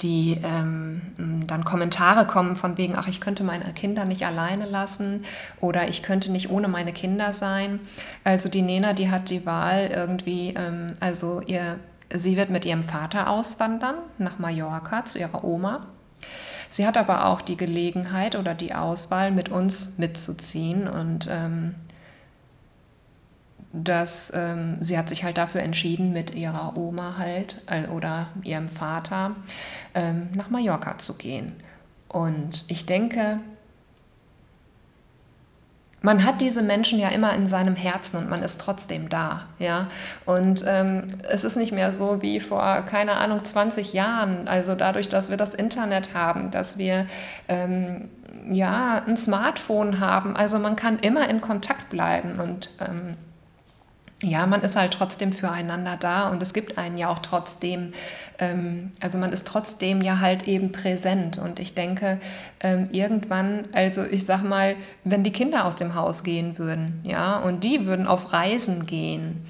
die 0.00 0.40
ähm, 0.44 1.00
dann 1.46 1.64
Kommentare 1.64 2.26
kommen 2.26 2.54
von 2.54 2.78
wegen, 2.78 2.94
ach, 2.96 3.08
ich 3.08 3.20
könnte 3.20 3.42
meine 3.42 3.72
Kinder 3.72 4.04
nicht 4.04 4.24
alleine 4.24 4.66
lassen 4.66 5.24
oder 5.60 5.88
ich 5.88 6.02
könnte 6.02 6.30
nicht 6.30 6.50
ohne 6.50 6.68
meine 6.68 6.92
Kinder 6.92 7.32
sein. 7.32 7.80
Also 8.22 8.48
die 8.48 8.62
Nena, 8.62 8.92
die 8.92 9.10
hat 9.10 9.30
die 9.30 9.44
Wahl 9.44 9.90
irgendwie, 9.92 10.54
ähm, 10.56 10.92
also 11.00 11.40
ihr, 11.40 11.80
sie 12.14 12.36
wird 12.36 12.50
mit 12.50 12.64
ihrem 12.64 12.84
Vater 12.84 13.28
auswandern 13.28 13.96
nach 14.18 14.38
Mallorca 14.38 15.04
zu 15.04 15.18
ihrer 15.18 15.42
Oma. 15.42 15.86
Sie 16.70 16.86
hat 16.86 16.96
aber 16.96 17.26
auch 17.26 17.40
die 17.40 17.56
Gelegenheit 17.56 18.36
oder 18.36 18.54
die 18.54 18.74
Auswahl, 18.74 19.30
mit 19.30 19.48
uns 19.48 19.98
mitzuziehen 19.98 20.86
und 20.86 21.26
ähm, 21.30 21.74
dass 23.72 24.32
ähm, 24.34 24.78
sie 24.80 24.98
hat 24.98 25.08
sich 25.08 25.24
halt 25.24 25.36
dafür 25.36 25.62
entschieden, 25.62 26.12
mit 26.12 26.34
ihrer 26.34 26.76
Oma 26.76 27.16
halt 27.18 27.56
äh, 27.66 27.86
oder 27.88 28.28
ihrem 28.42 28.68
Vater 28.68 29.36
ähm, 29.94 30.28
nach 30.34 30.50
Mallorca 30.50 30.98
zu 30.98 31.14
gehen. 31.14 31.52
Und 32.08 32.64
ich 32.68 32.86
denke, 32.86 33.40
man 36.00 36.24
hat 36.24 36.40
diese 36.40 36.62
Menschen 36.62 36.98
ja 36.98 37.08
immer 37.08 37.34
in 37.34 37.48
seinem 37.48 37.74
Herzen 37.74 38.18
und 38.18 38.30
man 38.30 38.42
ist 38.42 38.60
trotzdem 38.60 39.08
da, 39.08 39.46
ja. 39.58 39.88
Und 40.24 40.64
ähm, 40.66 41.08
es 41.28 41.44
ist 41.44 41.56
nicht 41.56 41.72
mehr 41.72 41.90
so 41.90 42.22
wie 42.22 42.40
vor, 42.40 42.82
keine 42.82 43.16
Ahnung, 43.16 43.44
20 43.44 43.92
Jahren. 43.92 44.46
Also 44.46 44.74
dadurch, 44.74 45.08
dass 45.08 45.30
wir 45.30 45.36
das 45.36 45.54
Internet 45.54 46.14
haben, 46.14 46.50
dass 46.50 46.78
wir 46.78 47.06
ähm, 47.48 48.08
ja 48.48 49.02
ein 49.06 49.16
Smartphone 49.16 49.98
haben. 49.98 50.36
Also 50.36 50.58
man 50.58 50.76
kann 50.76 50.98
immer 51.00 51.28
in 51.28 51.40
Kontakt 51.40 51.90
bleiben 51.90 52.38
und 52.38 52.70
ähm, 52.80 53.16
ja, 54.22 54.46
man 54.46 54.62
ist 54.62 54.76
halt 54.76 54.92
trotzdem 54.92 55.32
füreinander 55.32 55.96
da 55.98 56.28
und 56.30 56.42
es 56.42 56.52
gibt 56.52 56.76
einen 56.76 56.98
ja 56.98 57.08
auch 57.08 57.20
trotzdem, 57.20 57.92
ähm, 58.38 58.90
also 59.00 59.16
man 59.18 59.32
ist 59.32 59.46
trotzdem 59.46 60.00
ja 60.00 60.18
halt 60.20 60.48
eben 60.48 60.72
präsent 60.72 61.38
und 61.38 61.60
ich 61.60 61.74
denke, 61.74 62.20
ähm, 62.60 62.88
irgendwann, 62.90 63.66
also 63.72 64.04
ich 64.04 64.26
sag 64.26 64.42
mal, 64.42 64.74
wenn 65.04 65.22
die 65.22 65.32
Kinder 65.32 65.66
aus 65.66 65.76
dem 65.76 65.94
Haus 65.94 66.24
gehen 66.24 66.58
würden, 66.58 67.00
ja, 67.04 67.38
und 67.38 67.62
die 67.62 67.86
würden 67.86 68.06
auf 68.06 68.32
Reisen 68.32 68.86
gehen, 68.86 69.46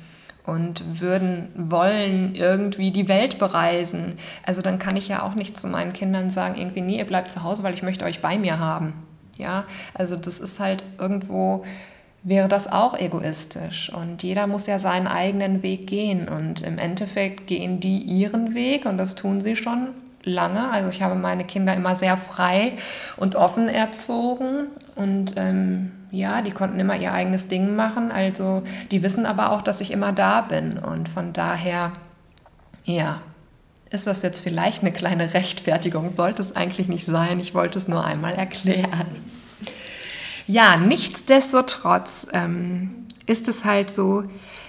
und 0.48 1.00
würden 1.02 1.50
wollen 1.54 2.34
irgendwie 2.34 2.90
die 2.90 3.06
Welt 3.06 3.38
bereisen. 3.38 4.14
Also 4.44 4.62
dann 4.62 4.78
kann 4.78 4.96
ich 4.96 5.06
ja 5.06 5.22
auch 5.22 5.34
nicht 5.34 5.58
zu 5.58 5.66
meinen 5.66 5.92
Kindern 5.92 6.30
sagen, 6.30 6.56
irgendwie, 6.56 6.80
nee, 6.80 6.96
ihr 6.96 7.04
bleibt 7.04 7.30
zu 7.30 7.42
Hause, 7.42 7.64
weil 7.64 7.74
ich 7.74 7.82
möchte 7.82 8.06
euch 8.06 8.22
bei 8.22 8.38
mir 8.38 8.58
haben. 8.58 8.94
Ja, 9.36 9.66
also 9.92 10.16
das 10.16 10.40
ist 10.40 10.58
halt 10.58 10.82
irgendwo, 10.98 11.66
wäre 12.28 12.48
das 12.48 12.70
auch 12.70 12.98
egoistisch. 12.98 13.92
Und 13.92 14.22
jeder 14.22 14.46
muss 14.46 14.66
ja 14.66 14.78
seinen 14.78 15.06
eigenen 15.06 15.62
Weg 15.62 15.86
gehen. 15.86 16.28
Und 16.28 16.62
im 16.62 16.78
Endeffekt 16.78 17.46
gehen 17.46 17.80
die 17.80 17.98
ihren 17.98 18.54
Weg 18.54 18.86
und 18.86 18.98
das 18.98 19.14
tun 19.14 19.40
sie 19.40 19.56
schon 19.56 19.88
lange. 20.24 20.70
Also 20.70 20.90
ich 20.90 21.02
habe 21.02 21.14
meine 21.14 21.44
Kinder 21.44 21.74
immer 21.74 21.94
sehr 21.94 22.16
frei 22.16 22.72
und 23.16 23.34
offen 23.34 23.68
erzogen. 23.68 24.66
Und 24.94 25.34
ähm, 25.36 25.92
ja, 26.10 26.42
die 26.42 26.50
konnten 26.50 26.80
immer 26.80 26.96
ihr 26.96 27.12
eigenes 27.12 27.48
Ding 27.48 27.74
machen. 27.74 28.12
Also 28.12 28.62
die 28.90 29.02
wissen 29.02 29.26
aber 29.26 29.52
auch, 29.52 29.62
dass 29.62 29.80
ich 29.80 29.90
immer 29.90 30.12
da 30.12 30.42
bin. 30.42 30.78
Und 30.78 31.08
von 31.08 31.32
daher, 31.32 31.92
ja, 32.84 33.22
ist 33.90 34.06
das 34.06 34.20
jetzt 34.20 34.40
vielleicht 34.40 34.82
eine 34.82 34.92
kleine 34.92 35.32
Rechtfertigung. 35.32 36.14
Sollte 36.14 36.42
es 36.42 36.54
eigentlich 36.54 36.88
nicht 36.88 37.06
sein. 37.06 37.40
Ich 37.40 37.54
wollte 37.54 37.78
es 37.78 37.88
nur 37.88 38.04
einmal 38.04 38.34
erklären. 38.34 39.06
Ja, 40.50 40.78
nichtsdestotrotz 40.78 42.26
ähm, 42.32 43.06
ist 43.26 43.48
es 43.48 43.66
halt 43.66 43.90
so, 43.90 44.24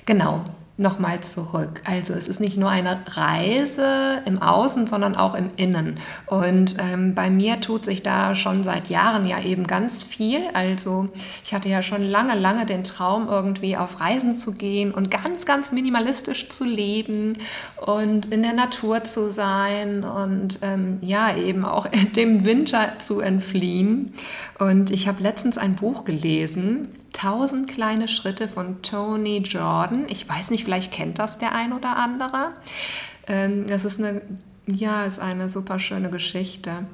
genau, 0.06 0.44
nochmal 0.80 1.20
zurück. 1.20 1.82
Also 1.84 2.14
es 2.14 2.28
ist 2.30 2.40
nicht 2.40 2.58
nur 2.58 2.70
eine 2.70 3.02
Reise 3.06 4.22
im 4.26 4.42
Außen, 4.42 4.88
sondern 4.88 5.16
auch 5.16 5.36
im 5.36 5.52
Innen. 5.58 6.00
Und 6.26 6.78
ähm, 6.80 7.14
bei 7.14 7.30
mir 7.30 7.60
tut 7.60 7.84
sich 7.84 8.02
da 8.02 8.34
schon 8.34 8.64
seit 8.64 8.88
Jahren 8.88 9.28
ja 9.28 9.42
eben 9.42 9.68
ganz 9.68 10.04
viel. 10.04 10.40
Also 10.54 11.10
ich 11.44 11.54
hatte 11.54 11.68
ja 11.68 11.84
schon 11.84 12.02
lange, 12.02 12.36
lange 12.36 12.66
den 12.66 12.86
Traum, 12.86 13.28
irgendwie 13.28 13.76
auf 13.76 14.00
Reisen 14.00 14.38
zu 14.38 14.54
gehen 14.54 14.94
und 14.94 15.12
ganz, 15.12 15.46
ganz 15.46 15.74
minimalistisch 15.74 16.48
zu 16.48 16.64
leben 16.64 17.38
und 17.86 18.28
in 18.28 18.42
der 18.42 18.54
Natur 18.54 19.04
zu 19.04 19.34
sein 19.34 20.06
und 20.06 20.60
ähm, 20.62 21.00
ja, 21.02 21.36
eben 21.36 21.66
auch 21.66 21.88
dem 22.16 22.46
Winter 22.46 22.94
zu 23.00 23.20
entfliehen. 23.20 24.14
Und 24.58 24.92
ich 24.92 25.10
habe 25.10 25.22
letztens 25.22 25.58
ein 25.58 25.76
Buch 25.76 26.06
gelesen, 26.06 26.88
1000 27.16 27.68
kleine 27.68 28.08
Schritte 28.08 28.48
von 28.48 28.82
Tony 28.82 29.40
Jordan. 29.40 30.06
Ich 30.08 30.28
weiß 30.28 30.52
nicht, 30.52 30.64
vielleicht 30.64 30.92
kennt 30.92 31.20
das 31.20 31.38
der 31.38 31.54
ein 31.54 31.74
oder 31.74 31.98
andere. 31.98 32.52
Ähm, 33.28 33.68
das 33.68 33.86
ist 33.86 34.00
eine, 34.00 34.22
ja, 34.68 35.04
ist 35.04 35.20
eine 35.20 35.50
super 35.50 35.80
schöne 35.80 36.10
Geschichte 36.10 36.86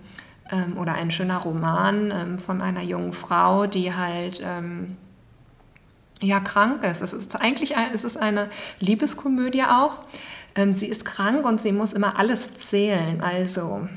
ähm, 0.51 0.77
oder 0.77 0.93
ein 0.93 1.12
schöner 1.12 1.38
Roman 1.38 2.12
ähm, 2.12 2.39
von 2.39 2.62
einer 2.62 2.81
jungen 2.81 3.13
Frau, 3.13 3.67
die 3.67 3.93
halt 3.93 4.41
ja 6.22 6.39
krank 6.39 6.84
ist. 6.84 7.01
Es 7.01 7.13
ist 7.13 7.39
eigentlich 7.39 7.75
es 7.93 8.03
ist 8.03 8.17
eine 8.17 8.50
Liebeskomödie 8.79 9.63
auch. 9.63 10.00
sie 10.72 10.88
ist 10.88 11.03
krank 11.03 11.45
und 11.45 11.62
sie 11.62 11.74
muss 11.74 11.91
immer 11.91 12.17
alles 12.17 12.53
zählen. 12.53 13.22
Also 13.22 13.88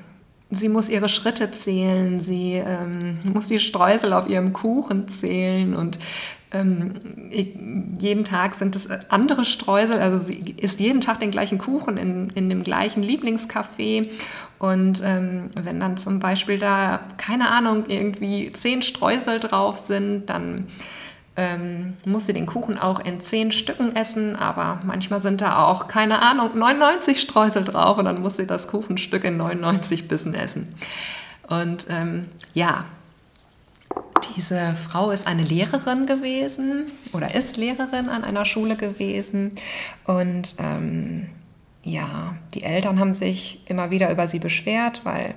Sie 0.50 0.68
muss 0.68 0.88
ihre 0.88 1.10
Schritte 1.10 1.50
zählen, 1.50 2.20
sie 2.20 2.54
ähm, 2.54 3.18
muss 3.24 3.48
die 3.48 3.58
Streusel 3.58 4.14
auf 4.14 4.28
ihrem 4.28 4.54
Kuchen 4.54 5.06
zählen. 5.08 5.76
Und 5.76 5.98
ähm, 6.50 6.94
jeden 7.98 8.24
Tag 8.24 8.54
sind 8.54 8.74
es 8.74 8.88
andere 9.10 9.44
Streusel, 9.44 9.98
also 9.98 10.18
sie 10.18 10.54
isst 10.56 10.80
jeden 10.80 11.02
Tag 11.02 11.20
den 11.20 11.30
gleichen 11.30 11.58
Kuchen 11.58 11.98
in, 11.98 12.30
in 12.30 12.48
dem 12.48 12.62
gleichen 12.62 13.02
Lieblingscafé. 13.02 14.08
Und 14.58 15.02
ähm, 15.04 15.50
wenn 15.54 15.80
dann 15.80 15.98
zum 15.98 16.18
Beispiel 16.18 16.58
da, 16.58 17.00
keine 17.18 17.50
Ahnung, 17.50 17.84
irgendwie 17.86 18.50
zehn 18.50 18.82
Streusel 18.82 19.40
drauf 19.40 19.76
sind, 19.76 20.30
dann 20.30 20.66
ähm, 21.38 21.94
muss 22.04 22.26
sie 22.26 22.32
den 22.32 22.46
Kuchen 22.46 22.78
auch 22.78 22.98
in 22.98 23.20
zehn 23.20 23.52
Stücken 23.52 23.94
essen, 23.94 24.34
aber 24.34 24.80
manchmal 24.84 25.22
sind 25.22 25.40
da 25.40 25.64
auch, 25.64 25.86
keine 25.86 26.20
Ahnung, 26.20 26.50
99 26.58 27.20
Streusel 27.20 27.64
drauf 27.64 27.96
und 27.96 28.06
dann 28.06 28.20
muss 28.20 28.36
sie 28.36 28.46
das 28.46 28.66
Kuchenstück 28.66 29.22
in 29.22 29.36
99 29.36 30.08
Bissen 30.08 30.34
essen. 30.34 30.74
Und 31.48 31.86
ähm, 31.90 32.26
ja, 32.54 32.84
diese 34.34 34.74
Frau 34.74 35.12
ist 35.12 35.28
eine 35.28 35.44
Lehrerin 35.44 36.06
gewesen 36.06 36.86
oder 37.12 37.32
ist 37.36 37.56
Lehrerin 37.56 38.08
an 38.08 38.24
einer 38.24 38.44
Schule 38.44 38.74
gewesen 38.74 39.52
und 40.04 40.56
ähm, 40.58 41.28
ja, 41.84 42.34
die 42.54 42.64
Eltern 42.64 42.98
haben 42.98 43.14
sich 43.14 43.60
immer 43.66 43.90
wieder 43.90 44.10
über 44.10 44.26
sie 44.26 44.40
beschwert, 44.40 45.02
weil 45.04 45.36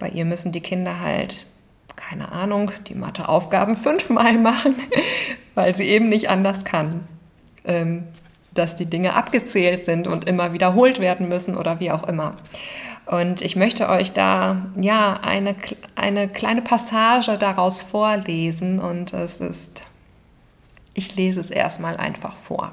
bei 0.00 0.08
ihr 0.08 0.24
müssen 0.24 0.50
die 0.50 0.60
Kinder 0.60 0.98
halt 0.98 1.46
keine 1.96 2.32
Ahnung, 2.32 2.70
die 2.88 2.94
Matheaufgaben 2.94 3.76
fünfmal 3.76 4.38
machen, 4.38 4.74
weil 5.54 5.74
sie 5.74 5.84
eben 5.84 6.08
nicht 6.08 6.28
anders 6.28 6.64
kann. 6.64 7.06
Ähm, 7.64 8.04
dass 8.54 8.76
die 8.76 8.86
Dinge 8.86 9.14
abgezählt 9.14 9.84
sind 9.84 10.06
und 10.06 10.24
immer 10.24 10.52
wiederholt 10.52 11.00
werden 11.00 11.28
müssen 11.28 11.56
oder 11.56 11.80
wie 11.80 11.90
auch 11.90 12.06
immer. 12.06 12.36
Und 13.06 13.42
ich 13.42 13.56
möchte 13.56 13.88
euch 13.88 14.12
da 14.12 14.66
ja 14.80 15.20
eine, 15.22 15.56
eine 15.94 16.28
kleine 16.28 16.62
Passage 16.62 17.36
daraus 17.36 17.82
vorlesen 17.82 18.78
und 18.78 19.12
es 19.12 19.40
ist, 19.40 19.82
ich 20.94 21.14
lese 21.14 21.40
es 21.40 21.50
erstmal 21.50 21.96
einfach 21.96 22.34
vor. 22.34 22.72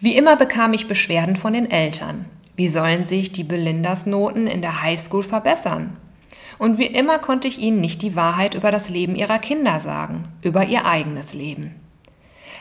Wie 0.00 0.16
immer 0.16 0.36
bekam 0.36 0.74
ich 0.74 0.88
Beschwerden 0.88 1.36
von 1.36 1.52
den 1.52 1.70
Eltern. 1.70 2.24
Wie 2.56 2.68
sollen 2.68 3.06
sich 3.06 3.32
die 3.32 3.44
Belindas 3.44 4.06
Noten 4.06 4.48
in 4.48 4.60
der 4.60 4.82
Highschool 4.82 5.22
verbessern? 5.22 5.96
Und 6.62 6.78
wie 6.78 6.86
immer 6.86 7.18
konnte 7.18 7.48
ich 7.48 7.58
ihnen 7.58 7.80
nicht 7.80 8.02
die 8.02 8.14
Wahrheit 8.14 8.54
über 8.54 8.70
das 8.70 8.88
Leben 8.88 9.16
ihrer 9.16 9.40
Kinder 9.40 9.80
sagen, 9.80 10.22
über 10.42 10.64
ihr 10.64 10.86
eigenes 10.86 11.34
Leben. 11.34 11.74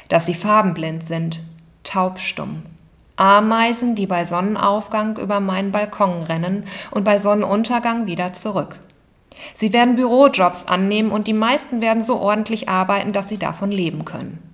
Dass 0.09 0.25
sie 0.25 0.33
farbenblind 0.33 1.05
sind, 1.05 1.39
taubstumm. 1.83 2.63
Ameisen, 3.15 3.93
die 3.93 4.07
bei 4.07 4.25
Sonnenaufgang 4.25 5.19
über 5.19 5.39
meinen 5.39 5.71
Balkon 5.71 6.23
rennen 6.23 6.63
und 6.89 7.03
bei 7.03 7.19
Sonnenuntergang 7.19 8.07
wieder 8.07 8.33
zurück. 8.33 8.79
Sie 9.53 9.71
werden 9.71 9.93
Bürojobs 9.93 10.65
annehmen 10.65 11.11
und 11.11 11.27
die 11.27 11.33
meisten 11.33 11.79
werden 11.79 12.01
so 12.01 12.19
ordentlich 12.19 12.69
arbeiten, 12.69 13.13
dass 13.13 13.29
sie 13.29 13.37
davon 13.37 13.69
leben 13.69 14.03
können. 14.03 14.50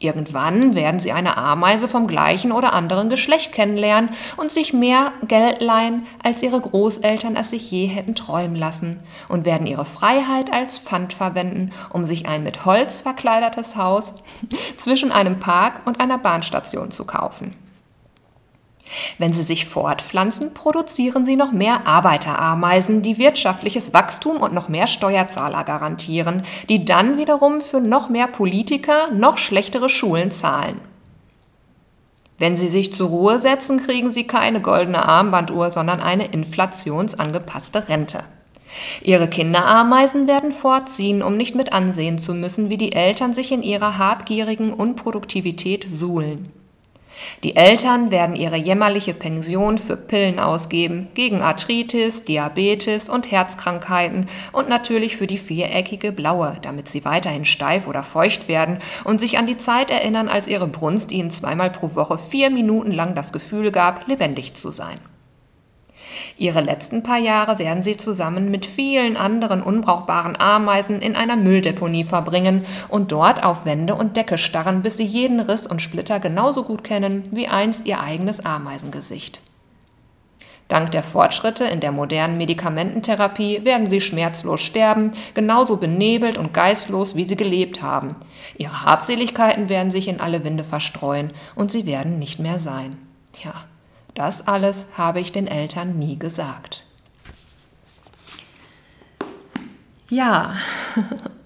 Irgendwann 0.00 0.76
werden 0.76 1.00
sie 1.00 1.10
eine 1.10 1.36
Ameise 1.36 1.88
vom 1.88 2.06
gleichen 2.06 2.52
oder 2.52 2.72
anderen 2.72 3.08
Geschlecht 3.08 3.50
kennenlernen 3.50 4.10
und 4.36 4.52
sich 4.52 4.72
mehr 4.72 5.10
Geld 5.26 5.60
leihen, 5.60 6.06
als 6.22 6.40
ihre 6.40 6.60
Großeltern 6.60 7.34
es 7.34 7.50
sich 7.50 7.68
je 7.68 7.86
hätten 7.86 8.14
träumen 8.14 8.54
lassen, 8.54 9.00
und 9.28 9.44
werden 9.44 9.66
ihre 9.66 9.84
Freiheit 9.84 10.52
als 10.52 10.78
Pfand 10.78 11.14
verwenden, 11.14 11.72
um 11.90 12.04
sich 12.04 12.28
ein 12.28 12.44
mit 12.44 12.64
Holz 12.64 13.02
verkleidetes 13.02 13.74
Haus 13.74 14.12
zwischen 14.76 15.10
einem 15.10 15.40
Park 15.40 15.82
und 15.84 15.98
einer 15.98 16.18
Bahnstation 16.18 16.92
zu 16.92 17.04
kaufen. 17.04 17.56
Wenn 19.18 19.32
sie 19.32 19.42
sich 19.42 19.66
fortpflanzen, 19.66 20.54
produzieren 20.54 21.26
sie 21.26 21.36
noch 21.36 21.52
mehr 21.52 21.86
Arbeiterameisen, 21.86 23.02
die 23.02 23.18
wirtschaftliches 23.18 23.92
Wachstum 23.92 24.38
und 24.38 24.54
noch 24.54 24.68
mehr 24.68 24.86
Steuerzahler 24.86 25.64
garantieren, 25.64 26.42
die 26.68 26.84
dann 26.84 27.18
wiederum 27.18 27.60
für 27.60 27.80
noch 27.80 28.08
mehr 28.08 28.26
Politiker 28.26 29.10
noch 29.12 29.38
schlechtere 29.38 29.88
Schulen 29.88 30.30
zahlen. 30.30 30.80
Wenn 32.38 32.56
sie 32.56 32.68
sich 32.68 32.92
zur 32.92 33.08
Ruhe 33.08 33.40
setzen, 33.40 33.82
kriegen 33.82 34.12
sie 34.12 34.24
keine 34.24 34.60
goldene 34.60 35.04
Armbanduhr, 35.04 35.70
sondern 35.70 36.00
eine 36.00 36.26
inflationsangepasste 36.26 37.88
Rente. 37.88 38.24
Ihre 39.02 39.28
Kinderameisen 39.28 40.28
werden 40.28 40.52
fortziehen, 40.52 41.22
um 41.22 41.36
nicht 41.36 41.54
mit 41.54 41.72
ansehen 41.72 42.18
zu 42.18 42.34
müssen, 42.34 42.68
wie 42.68 42.76
die 42.76 42.92
Eltern 42.92 43.34
sich 43.34 43.50
in 43.50 43.62
ihrer 43.62 43.98
habgierigen 43.98 44.72
Unproduktivität 44.72 45.86
suhlen. 45.90 46.50
Die 47.44 47.56
Eltern 47.56 48.10
werden 48.10 48.36
ihre 48.36 48.56
jämmerliche 48.56 49.14
Pension 49.14 49.78
für 49.78 49.96
Pillen 49.96 50.38
ausgeben, 50.38 51.08
gegen 51.14 51.42
Arthritis, 51.42 52.24
Diabetes 52.24 53.08
und 53.08 53.30
Herzkrankheiten 53.30 54.28
und 54.52 54.68
natürlich 54.68 55.16
für 55.16 55.26
die 55.26 55.38
viereckige 55.38 56.12
blaue, 56.12 56.58
damit 56.62 56.88
sie 56.88 57.04
weiterhin 57.04 57.44
steif 57.44 57.86
oder 57.86 58.02
feucht 58.02 58.48
werden 58.48 58.78
und 59.04 59.20
sich 59.20 59.38
an 59.38 59.46
die 59.46 59.58
Zeit 59.58 59.90
erinnern, 59.90 60.28
als 60.28 60.48
ihre 60.48 60.68
Brunst 60.68 61.12
ihnen 61.12 61.30
zweimal 61.30 61.70
pro 61.70 61.94
Woche 61.94 62.18
vier 62.18 62.50
Minuten 62.50 62.92
lang 62.92 63.14
das 63.14 63.32
Gefühl 63.32 63.70
gab, 63.70 64.06
lebendig 64.08 64.54
zu 64.54 64.70
sein. 64.70 64.98
Ihre 66.36 66.60
letzten 66.60 67.02
paar 67.02 67.18
Jahre 67.18 67.58
werden 67.58 67.82
sie 67.82 67.96
zusammen 67.96 68.50
mit 68.50 68.66
vielen 68.66 69.16
anderen 69.16 69.62
unbrauchbaren 69.62 70.38
Ameisen 70.38 71.00
in 71.00 71.16
einer 71.16 71.36
Mülldeponie 71.36 72.04
verbringen 72.04 72.64
und 72.88 73.12
dort 73.12 73.44
auf 73.44 73.64
Wände 73.64 73.94
und 73.94 74.16
Decke 74.16 74.38
starren, 74.38 74.82
bis 74.82 74.96
sie 74.96 75.04
jeden 75.04 75.40
Riss 75.40 75.66
und 75.66 75.82
Splitter 75.82 76.20
genauso 76.20 76.64
gut 76.64 76.84
kennen 76.84 77.22
wie 77.30 77.48
einst 77.48 77.86
ihr 77.86 78.00
eigenes 78.00 78.44
Ameisengesicht. 78.44 79.40
Dank 80.68 80.90
der 80.90 81.02
Fortschritte 81.02 81.64
in 81.64 81.80
der 81.80 81.92
modernen 81.92 82.36
Medikamententherapie 82.36 83.64
werden 83.64 83.88
sie 83.88 84.02
schmerzlos 84.02 84.60
sterben, 84.60 85.12
genauso 85.32 85.78
benebelt 85.78 86.36
und 86.36 86.52
geistlos, 86.52 87.16
wie 87.16 87.24
sie 87.24 87.36
gelebt 87.36 87.80
haben. 87.82 88.16
Ihre 88.58 88.84
Habseligkeiten 88.84 89.70
werden 89.70 89.90
sich 89.90 90.08
in 90.08 90.20
alle 90.20 90.44
Winde 90.44 90.64
verstreuen 90.64 91.32
und 91.54 91.72
sie 91.72 91.86
werden 91.86 92.18
nicht 92.18 92.38
mehr 92.38 92.58
sein. 92.58 92.96
Ja, 93.42 93.54
das 94.18 94.48
alles 94.48 94.86
habe 94.96 95.20
ich 95.20 95.30
den 95.30 95.46
Eltern 95.46 95.96
nie 95.96 96.18
gesagt. 96.18 96.84
Ja, 100.08 100.56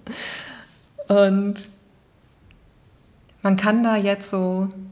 und 1.08 1.68
man 3.42 3.56
kann 3.58 3.82
da 3.82 3.96
jetzt 3.96 4.30
so 4.30 4.70
ein 4.72 4.90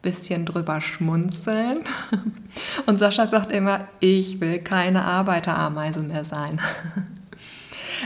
bisschen 0.00 0.46
drüber 0.46 0.80
schmunzeln. 0.80 1.80
Und 2.86 2.98
Sascha 2.98 3.26
sagt 3.26 3.50
immer, 3.50 3.88
ich 3.98 4.40
will 4.40 4.60
keine 4.60 5.04
Arbeiterameise 5.04 6.00
mehr 6.00 6.24
sein. 6.24 6.60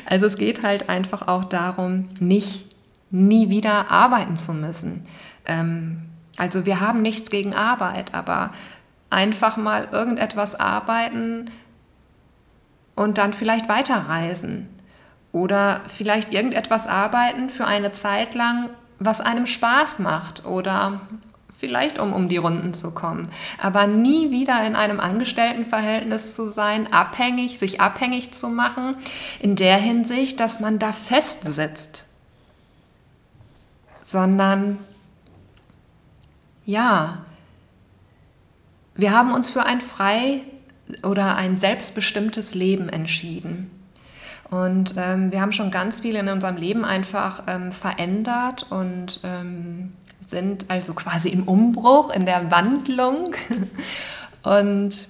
Also 0.06 0.24
es 0.24 0.36
geht 0.36 0.62
halt 0.62 0.88
einfach 0.88 1.28
auch 1.28 1.44
darum, 1.44 2.08
nicht 2.18 2.64
nie 3.10 3.50
wieder 3.50 3.90
arbeiten 3.90 4.38
zu 4.38 4.54
müssen. 4.54 5.06
Ähm, 5.44 6.04
also 6.38 6.64
wir 6.64 6.80
haben 6.80 7.02
nichts 7.02 7.28
gegen 7.28 7.54
Arbeit, 7.54 8.14
aber 8.14 8.52
einfach 9.12 9.56
mal 9.56 9.88
irgendetwas 9.92 10.58
arbeiten 10.58 11.50
und 12.96 13.18
dann 13.18 13.32
vielleicht 13.32 13.68
weiterreisen. 13.68 14.68
Oder 15.32 15.80
vielleicht 15.86 16.32
irgendetwas 16.32 16.86
arbeiten 16.86 17.48
für 17.48 17.66
eine 17.66 17.92
Zeit 17.92 18.34
lang, 18.34 18.68
was 18.98 19.20
einem 19.20 19.46
Spaß 19.46 19.98
macht 19.98 20.44
oder 20.44 21.00
vielleicht 21.58 21.98
um 21.98 22.12
um 22.12 22.28
die 22.28 22.36
Runden 22.36 22.74
zu 22.74 22.90
kommen. 22.90 23.30
Aber 23.58 23.86
nie 23.86 24.30
wieder 24.30 24.66
in 24.66 24.74
einem 24.76 25.00
Angestelltenverhältnis 25.00 26.34
zu 26.34 26.48
sein, 26.48 26.92
abhängig, 26.92 27.58
sich 27.58 27.80
abhängig 27.80 28.32
zu 28.32 28.48
machen, 28.48 28.96
in 29.40 29.56
der 29.56 29.76
Hinsicht, 29.76 30.40
dass 30.40 30.60
man 30.60 30.78
da 30.78 30.92
festsitzt. 30.92 32.06
Sondern 34.04 34.78
ja, 36.64 37.24
wir 38.94 39.12
haben 39.12 39.32
uns 39.32 39.50
für 39.50 39.64
ein 39.64 39.80
frei 39.80 40.42
oder 41.02 41.36
ein 41.36 41.56
selbstbestimmtes 41.56 42.54
Leben 42.54 42.88
entschieden. 42.88 43.70
Und 44.50 44.94
ähm, 44.98 45.32
wir 45.32 45.40
haben 45.40 45.52
schon 45.52 45.70
ganz 45.70 46.00
viel 46.00 46.14
in 46.14 46.28
unserem 46.28 46.56
Leben 46.56 46.84
einfach 46.84 47.44
ähm, 47.46 47.72
verändert 47.72 48.66
und 48.68 49.20
ähm, 49.24 49.94
sind 50.26 50.66
also 50.68 50.92
quasi 50.92 51.30
im 51.30 51.44
Umbruch, 51.44 52.14
in 52.14 52.26
der 52.26 52.50
Wandlung. 52.50 53.34
und 54.42 55.08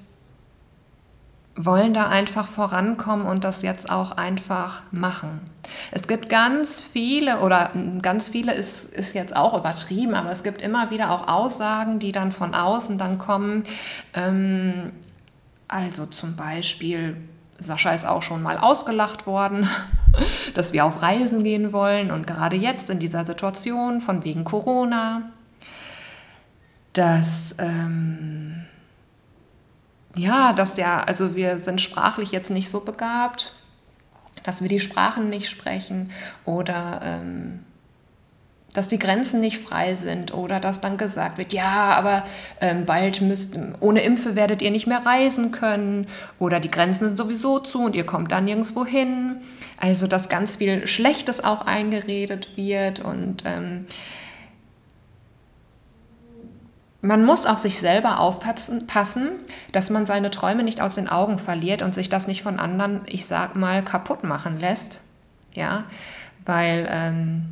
wollen 1.55 1.93
da 1.93 2.09
einfach 2.09 2.49
vorankommen 2.49 3.27
und 3.27 3.45
das 3.45 3.62
jetzt 3.62 3.91
auch 3.91 4.12
einfach 4.12 4.83
machen. 4.91 5.41
Es 5.91 6.09
gibt 6.09 6.29
ganz 6.29 6.81
viele, 6.81 7.41
oder 7.41 7.71
ganz 8.01 8.31
viele 8.31 8.53
ist, 8.55 8.93
ist 8.93 9.15
jetzt 9.15 9.37
auch 9.37 9.59
übertrieben, 9.59 10.15
aber 10.15 10.31
es 10.31 10.43
gibt 10.43 10.62
immer 10.62 10.91
wieder 10.91 11.11
auch 11.11 11.29
Aussagen, 11.29 11.99
die 11.99 12.12
dann 12.12 12.33
von 12.33 12.55
außen 12.55 12.97
dann 12.97 13.19
kommen. 13.19 13.65
Ähm, 14.15 14.93
also 15.69 16.07
zum 16.07 16.37
Beispiel, 16.37 17.17
Sascha 17.59 17.91
ist 17.91 18.07
auch 18.07 18.23
schon 18.23 18.43
mal 18.43 18.59
ausgelacht 18.59 19.27
worden, 19.27 19.69
dass 20.55 20.73
wir 20.73 20.87
auf 20.87 21.03
Reisen 21.03 21.43
gehen 21.45 21.73
wollen 21.73 22.11
und 22.11 22.27
gerade 22.27 22.57
jetzt 22.57 22.88
in 22.88 22.99
dieser 22.99 23.27
Situation 23.27 24.01
von 24.01 24.25
wegen 24.25 24.45
Corona, 24.45 25.31
dass... 26.95 27.55
Ähm, 27.59 28.62
ja, 30.14 30.53
dass 30.53 30.77
ja, 30.77 31.03
also 31.03 31.37
wir 31.37 31.59
sind 31.59 31.81
sprachlich 31.81 32.33
jetzt 32.33 32.51
nicht 32.51 32.68
so 32.68 32.81
begabt, 32.81 33.55
dass 34.44 34.62
wir 34.62 34.68
die 34.68 34.81
Sprachen 34.81 35.31
nicht 35.31 35.48
sprechen 35.48 36.11
oder 36.44 37.01
ähm, 37.05 37.61
dass 38.72 38.88
die 38.88 38.98
Grenzen 38.98 39.40
nicht 39.40 39.59
frei 39.59 39.94
sind 39.94 40.33
oder 40.33 40.59
dass 40.59 40.81
dann 40.81 40.96
gesagt 40.96 41.37
wird, 41.37 41.53
ja, 41.53 41.94
aber 41.94 42.25
ähm, 42.61 42.87
bald 42.87 43.20
müsst, 43.20 43.55
ohne 43.81 44.03
Impfe 44.03 44.35
werdet 44.35 44.62
ihr 44.62 44.70
nicht 44.70 44.87
mehr 44.87 45.05
reisen 45.05 45.53
können 45.53 46.07
oder 46.38 46.59
die 46.59 46.70
Grenzen 46.70 47.09
sind 47.09 47.18
sowieso 47.18 47.59
zu 47.59 47.85
und 47.85 47.94
ihr 47.94 48.07
kommt 48.07 48.33
dann 48.33 48.46
nirgendwo 48.46 48.87
hin. 48.87 49.37
Also 49.79 50.07
dass 50.07 50.29
ganz 50.29 50.57
viel 50.57 50.87
Schlechtes 50.87 51.44
auch 51.44 51.66
eingeredet 51.66 52.57
wird 52.57 53.01
und 53.01 53.42
ähm, 53.44 53.87
man 57.03 57.25
muss 57.25 57.47
auf 57.47 57.59
sich 57.59 57.81
selber 57.81 58.21
aufpassen, 58.21 58.87
dass 59.73 59.91
man 59.91 60.07
seine 60.07 60.31
Träume 60.31 60.62
nicht 60.62 60.81
aus 60.81 60.95
den 60.95 61.09
Augen 61.09 61.38
verliert 61.38 61.83
und 61.83 61.95
sich 61.95 62.09
das 62.09 62.29
nicht 62.29 62.43
von 62.43 62.61
anderen, 62.61 63.03
ich 63.07 63.27
sag 63.27 63.57
mal, 63.57 63.83
kaputt 63.83 64.23
machen 64.23 64.61
lässt. 64.61 65.01
Ja, 65.53 65.85
weil 66.47 66.88
ähm, 66.91 67.45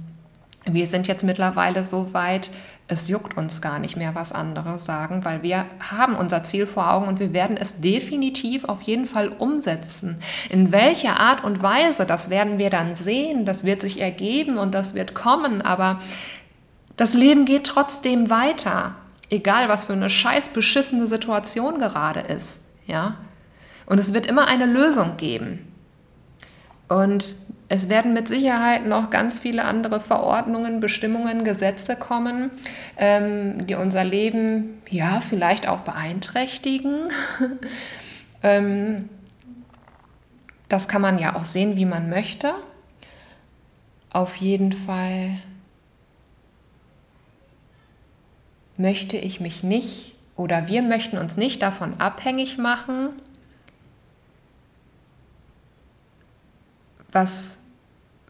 wir 0.65 0.87
sind 0.87 1.09
jetzt 1.09 1.25
mittlerweile 1.25 1.83
so 1.83 2.15
weit, 2.15 2.51
es 2.87 3.09
juckt 3.09 3.37
uns 3.37 3.61
gar 3.61 3.79
nicht 3.79 3.97
mehr, 3.97 4.15
was 4.15 4.33
andere 4.33 4.79
sagen, 4.79 5.25
weil 5.25 5.43
wir 5.43 5.67
haben 5.91 6.15
unser 6.15 6.43
Ziel 6.43 6.67
vor 6.67 6.93
Augen 6.93 7.09
und 7.09 7.21
wir 7.21 7.33
werden 7.33 7.57
es 7.57 7.81
definitiv 7.81 8.65
auf 8.65 8.83
jeden 8.83 9.07
Fall 9.07 9.29
umsetzen. 9.29 10.19
In 10.49 10.73
welcher 10.73 11.19
Art 11.21 11.45
und 11.45 11.63
Weise, 11.63 12.07
das 12.07 12.31
werden 12.31 12.59
wir 12.59 12.71
dann 12.71 12.95
sehen, 12.95 13.45
das 13.47 13.65
wird 13.65 13.83
sich 13.83 14.01
ergeben 14.01 14.59
und 14.59 14.75
das 14.75 14.95
wird 14.95 15.15
kommen, 15.15 15.61
aber 15.61 16.01
das 16.97 17.15
Leben 17.15 17.45
geht 17.45 17.65
trotzdem 17.65 18.29
weiter. 18.29 18.97
Egal, 19.31 19.69
was 19.69 19.85
für 19.85 19.93
eine 19.93 20.11
scheiß 20.11 20.49
beschissene 20.49 21.07
Situation 21.07 21.79
gerade 21.79 22.21
ist. 22.21 22.59
Ja? 22.87 23.17
Und 23.87 23.99
es 23.99 24.13
wird 24.13 24.27
immer 24.27 24.49
eine 24.49 24.67
Lösung 24.67 25.17
geben. 25.17 25.67
Und 26.89 27.37
es 27.69 27.89
werden 27.89 28.13
mit 28.13 28.27
Sicherheit 28.27 28.85
noch 28.85 29.11
ganz 29.11 29.39
viele 29.39 29.65
andere 29.65 30.01
Verordnungen, 30.01 30.81
Bestimmungen, 30.81 31.45
Gesetze 31.45 31.95
kommen, 31.95 32.51
ähm, 32.97 33.65
die 33.69 33.77
unser 33.77 34.03
Leben 34.03 34.83
ja 34.89 35.21
vielleicht 35.21 35.69
auch 35.69 35.79
beeinträchtigen. 35.81 37.13
ähm, 38.43 39.09
das 40.69 40.89
kann 40.89 41.01
man 41.01 41.21
ja 41.21 41.37
auch 41.37 41.45
sehen, 41.45 41.77
wie 41.77 41.85
man 41.85 42.11
möchte. 42.11 42.55
Auf 44.11 44.35
jeden 44.35 44.73
Fall 44.73 45.39
möchte 48.81 49.17
ich 49.17 49.41
mich 49.41 49.63
nicht 49.63 50.15
oder 50.37 50.69
wir 50.69 50.83
möchten 50.83 51.19
uns 51.19 51.37
nicht 51.37 51.61
davon 51.63 52.01
abhängig 52.01 52.57
machen, 52.57 53.11
was 57.13 57.60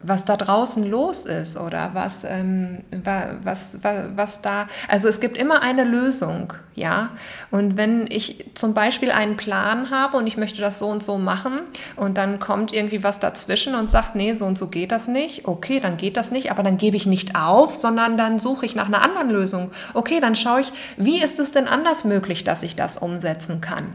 was 0.03 0.25
da 0.25 0.37
draußen 0.37 0.89
los 0.89 1.25
ist 1.25 1.57
oder 1.57 1.91
was, 1.93 2.23
ähm, 2.23 2.79
was, 3.03 3.77
was, 3.81 4.05
was 4.15 4.41
da, 4.41 4.67
also 4.87 5.07
es 5.07 5.19
gibt 5.19 5.37
immer 5.37 5.61
eine 5.61 5.83
Lösung, 5.83 6.53
ja. 6.75 7.09
Und 7.51 7.77
wenn 7.77 8.07
ich 8.09 8.51
zum 8.55 8.73
Beispiel 8.73 9.11
einen 9.11 9.37
Plan 9.37 9.89
habe 9.89 10.17
und 10.17 10.27
ich 10.27 10.37
möchte 10.37 10.61
das 10.61 10.79
so 10.79 10.87
und 10.87 11.03
so 11.03 11.17
machen 11.17 11.59
und 11.95 12.17
dann 12.17 12.39
kommt 12.39 12.73
irgendwie 12.73 13.03
was 13.03 13.19
dazwischen 13.19 13.75
und 13.75 13.91
sagt, 13.91 14.15
nee, 14.15 14.33
so 14.33 14.45
und 14.45 14.57
so 14.57 14.67
geht 14.67 14.91
das 14.91 15.07
nicht, 15.07 15.47
okay, 15.47 15.79
dann 15.79 15.97
geht 15.97 16.17
das 16.17 16.31
nicht, 16.31 16.51
aber 16.51 16.63
dann 16.63 16.77
gebe 16.77 16.97
ich 16.97 17.05
nicht 17.05 17.35
auf, 17.35 17.73
sondern 17.73 18.17
dann 18.17 18.39
suche 18.39 18.65
ich 18.65 18.75
nach 18.75 18.87
einer 18.87 19.01
anderen 19.01 19.29
Lösung. 19.29 19.71
Okay, 19.93 20.19
dann 20.19 20.35
schaue 20.35 20.61
ich, 20.61 20.71
wie 20.97 21.21
ist 21.21 21.39
es 21.39 21.51
denn 21.51 21.67
anders 21.67 22.03
möglich, 22.03 22.43
dass 22.43 22.63
ich 22.63 22.75
das 22.75 22.97
umsetzen 22.97 23.61
kann? 23.61 23.93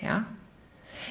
Ja, 0.00 0.24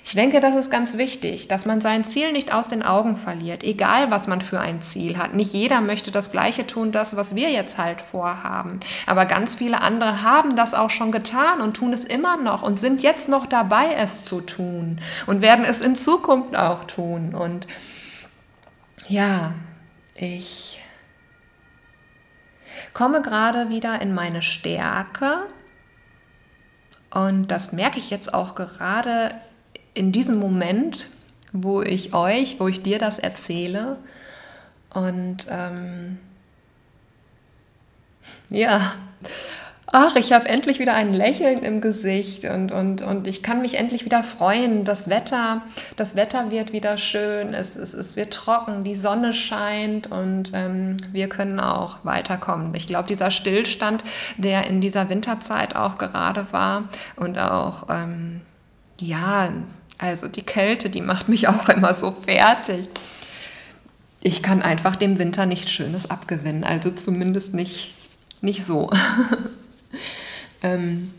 ich 0.06 0.14
denke, 0.14 0.40
das 0.40 0.56
ist 0.56 0.70
ganz 0.70 1.00
wichtig, 1.00 1.48
dass 1.48 1.66
man 1.66 1.82
sein 1.82 2.04
Ziel 2.04 2.32
nicht 2.32 2.54
aus 2.54 2.68
den 2.68 2.84
Augen 2.84 3.18
verliert, 3.18 3.64
egal 3.64 4.12
was 4.12 4.28
man 4.28 4.40
für 4.40 4.60
ein 4.60 4.80
Ziel 4.84 5.18
hat. 5.18 5.34
Nicht 5.34 5.52
jeder 5.52 5.82
möchte 5.82 6.12
das 6.12 6.32
Gleiche 6.32 6.68
tun, 6.68 6.92
das, 6.92 7.16
was 7.16 7.34
wir 7.34 7.50
jetzt 7.50 7.80
halt 7.80 8.02
vorhaben. 8.02 8.80
Aber 9.08 9.26
ganz 9.26 9.56
viele 9.56 9.82
andere 9.82 10.22
haben 10.22 10.56
das 10.56 10.76
auch 10.76 10.92
schon 10.92 11.12
getan 11.12 11.60
und 11.60 11.76
tun 11.76 11.92
es 11.92 12.06
immer 12.06 12.38
noch 12.38 12.62
und 12.62 12.80
sind 12.80 13.02
jetzt 13.02 13.28
noch 13.30 13.48
dabei, 13.48 13.96
es 13.96 14.24
zu 14.24 14.42
tun 14.42 15.02
und 15.26 15.42
werden 15.42 15.66
es 15.66 15.82
in 15.82 15.96
Zukunft 15.96 16.56
auch 16.56 16.84
tun. 16.84 17.34
Und 17.34 17.66
ja, 19.08 19.56
ich 20.14 20.84
komme 22.94 23.24
gerade 23.24 23.70
wieder 23.70 24.00
in 24.04 24.14
meine 24.14 24.44
Stärke. 24.44 25.48
Und 27.12 27.48
das 27.48 27.72
merke 27.72 27.98
ich 27.98 28.12
jetzt 28.12 28.36
auch 28.36 28.54
gerade 28.54 29.32
in 29.96 30.12
diesem 30.12 30.38
Moment, 30.38 31.10
wo 31.52 31.82
ich 31.82 32.14
euch, 32.14 32.60
wo 32.60 32.68
ich 32.68 32.84
dir 32.84 33.00
das 33.00 33.18
erzähle. 33.18 33.98
Und 34.94 35.48
ähm, 35.50 36.20
ja, 38.50 38.94
ach, 39.92 40.16
ich 40.16 40.34
habe 40.34 40.48
endlich 40.48 40.80
wieder 40.80 40.94
ein 40.94 41.14
Lächeln 41.14 41.64
im 41.64 41.80
Gesicht 41.82 42.44
und, 42.44 42.72
und, 42.72 43.02
und 43.02 43.28
ich 43.28 43.42
kann 43.42 43.62
mich 43.62 43.78
endlich 43.78 44.06
wieder 44.06 44.24
freuen. 44.24 44.84
Das 44.84 45.10
Wetter, 45.10 45.62
das 45.96 46.16
Wetter 46.16 46.52
wird 46.52 46.74
wieder 46.74 46.98
schön, 46.98 47.54
es, 47.54 47.76
es, 47.76 47.94
es 47.94 48.16
wird 48.16 48.34
trocken, 48.34 48.84
die 48.84 48.96
Sonne 48.96 49.34
scheint 49.34 50.12
und 50.12 50.52
ähm, 50.54 50.98
wir 51.12 51.30
können 51.30 51.60
auch 51.60 52.00
weiterkommen. 52.04 52.74
Ich 52.76 52.88
glaube, 52.88 53.08
dieser 53.08 53.32
Stillstand, 53.32 54.04
der 54.38 54.68
in 54.68 54.82
dieser 54.82 55.10
Winterzeit 55.10 55.76
auch 55.76 55.98
gerade 55.98 56.52
war 56.52 56.90
und 57.16 57.40
auch, 57.40 57.88
ähm, 57.90 58.42
ja, 59.00 59.52
also 59.98 60.28
die 60.28 60.44
Kälte, 60.44 60.90
die 60.90 61.02
macht 61.02 61.30
mich 61.30 61.48
auch 61.48 61.70
immer 61.70 61.94
so 61.94 62.12
fertig. 62.12 62.88
Ich 64.22 64.42
kann 64.42 64.62
einfach 64.62 64.96
dem 64.96 65.20
Winter 65.20 65.46
nichts 65.46 65.72
Schönes 65.72 66.10
abgewinnen, 66.10 66.64
also 66.64 66.90
zumindest 66.92 67.54
nicht, 67.54 67.94
nicht 68.42 68.66
so. 68.66 68.90
ähm, 70.64 71.14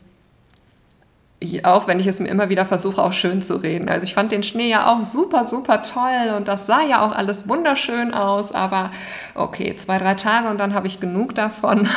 auch 1.63 1.87
wenn 1.87 2.01
ich 2.01 2.07
es 2.07 2.19
mir 2.19 2.29
immer 2.29 2.49
wieder 2.49 2.65
versuche, 2.65 3.03
auch 3.03 3.13
schön 3.13 3.43
zu 3.43 3.57
reden. 3.57 3.89
Also 3.89 4.05
ich 4.05 4.15
fand 4.15 4.33
den 4.33 4.43
Schnee 4.43 4.69
ja 4.69 4.93
auch 4.93 5.03
super, 5.03 5.47
super 5.47 5.83
toll 5.83 6.35
und 6.37 6.49
das 6.49 6.67
sah 6.67 6.83
ja 6.83 7.07
auch 7.07 7.13
alles 7.13 7.49
wunderschön 7.49 8.15
aus, 8.15 8.53
aber 8.53 8.91
okay, 9.35 9.77
zwei, 9.77 9.99
drei 9.99 10.15
Tage 10.15 10.49
und 10.49 10.59
dann 10.59 10.75
habe 10.75 10.87
ich 10.87 10.99
genug 10.99 11.35
davon. 11.35 11.89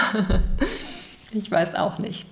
ich 1.32 1.50
weiß 1.50 1.76
auch 1.76 1.98
nicht. 1.98 2.26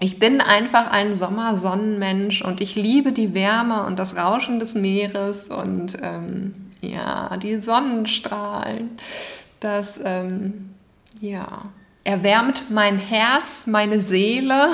Ich 0.00 0.18
bin 0.18 0.40
einfach 0.40 0.90
ein 0.90 1.14
Sommersonnenmensch 1.14 2.42
und 2.42 2.60
ich 2.60 2.74
liebe 2.74 3.12
die 3.12 3.32
Wärme 3.34 3.84
und 3.84 3.98
das 3.98 4.16
Rauschen 4.16 4.58
des 4.58 4.74
Meeres 4.74 5.48
und 5.48 5.96
ähm, 6.02 6.54
ja, 6.80 7.36
die 7.36 7.58
Sonnenstrahlen. 7.58 8.98
Das 9.60 10.00
ähm, 10.04 10.74
ja, 11.20 11.66
erwärmt 12.02 12.70
mein 12.70 12.98
Herz, 12.98 13.66
meine 13.66 14.00
Seele 14.00 14.72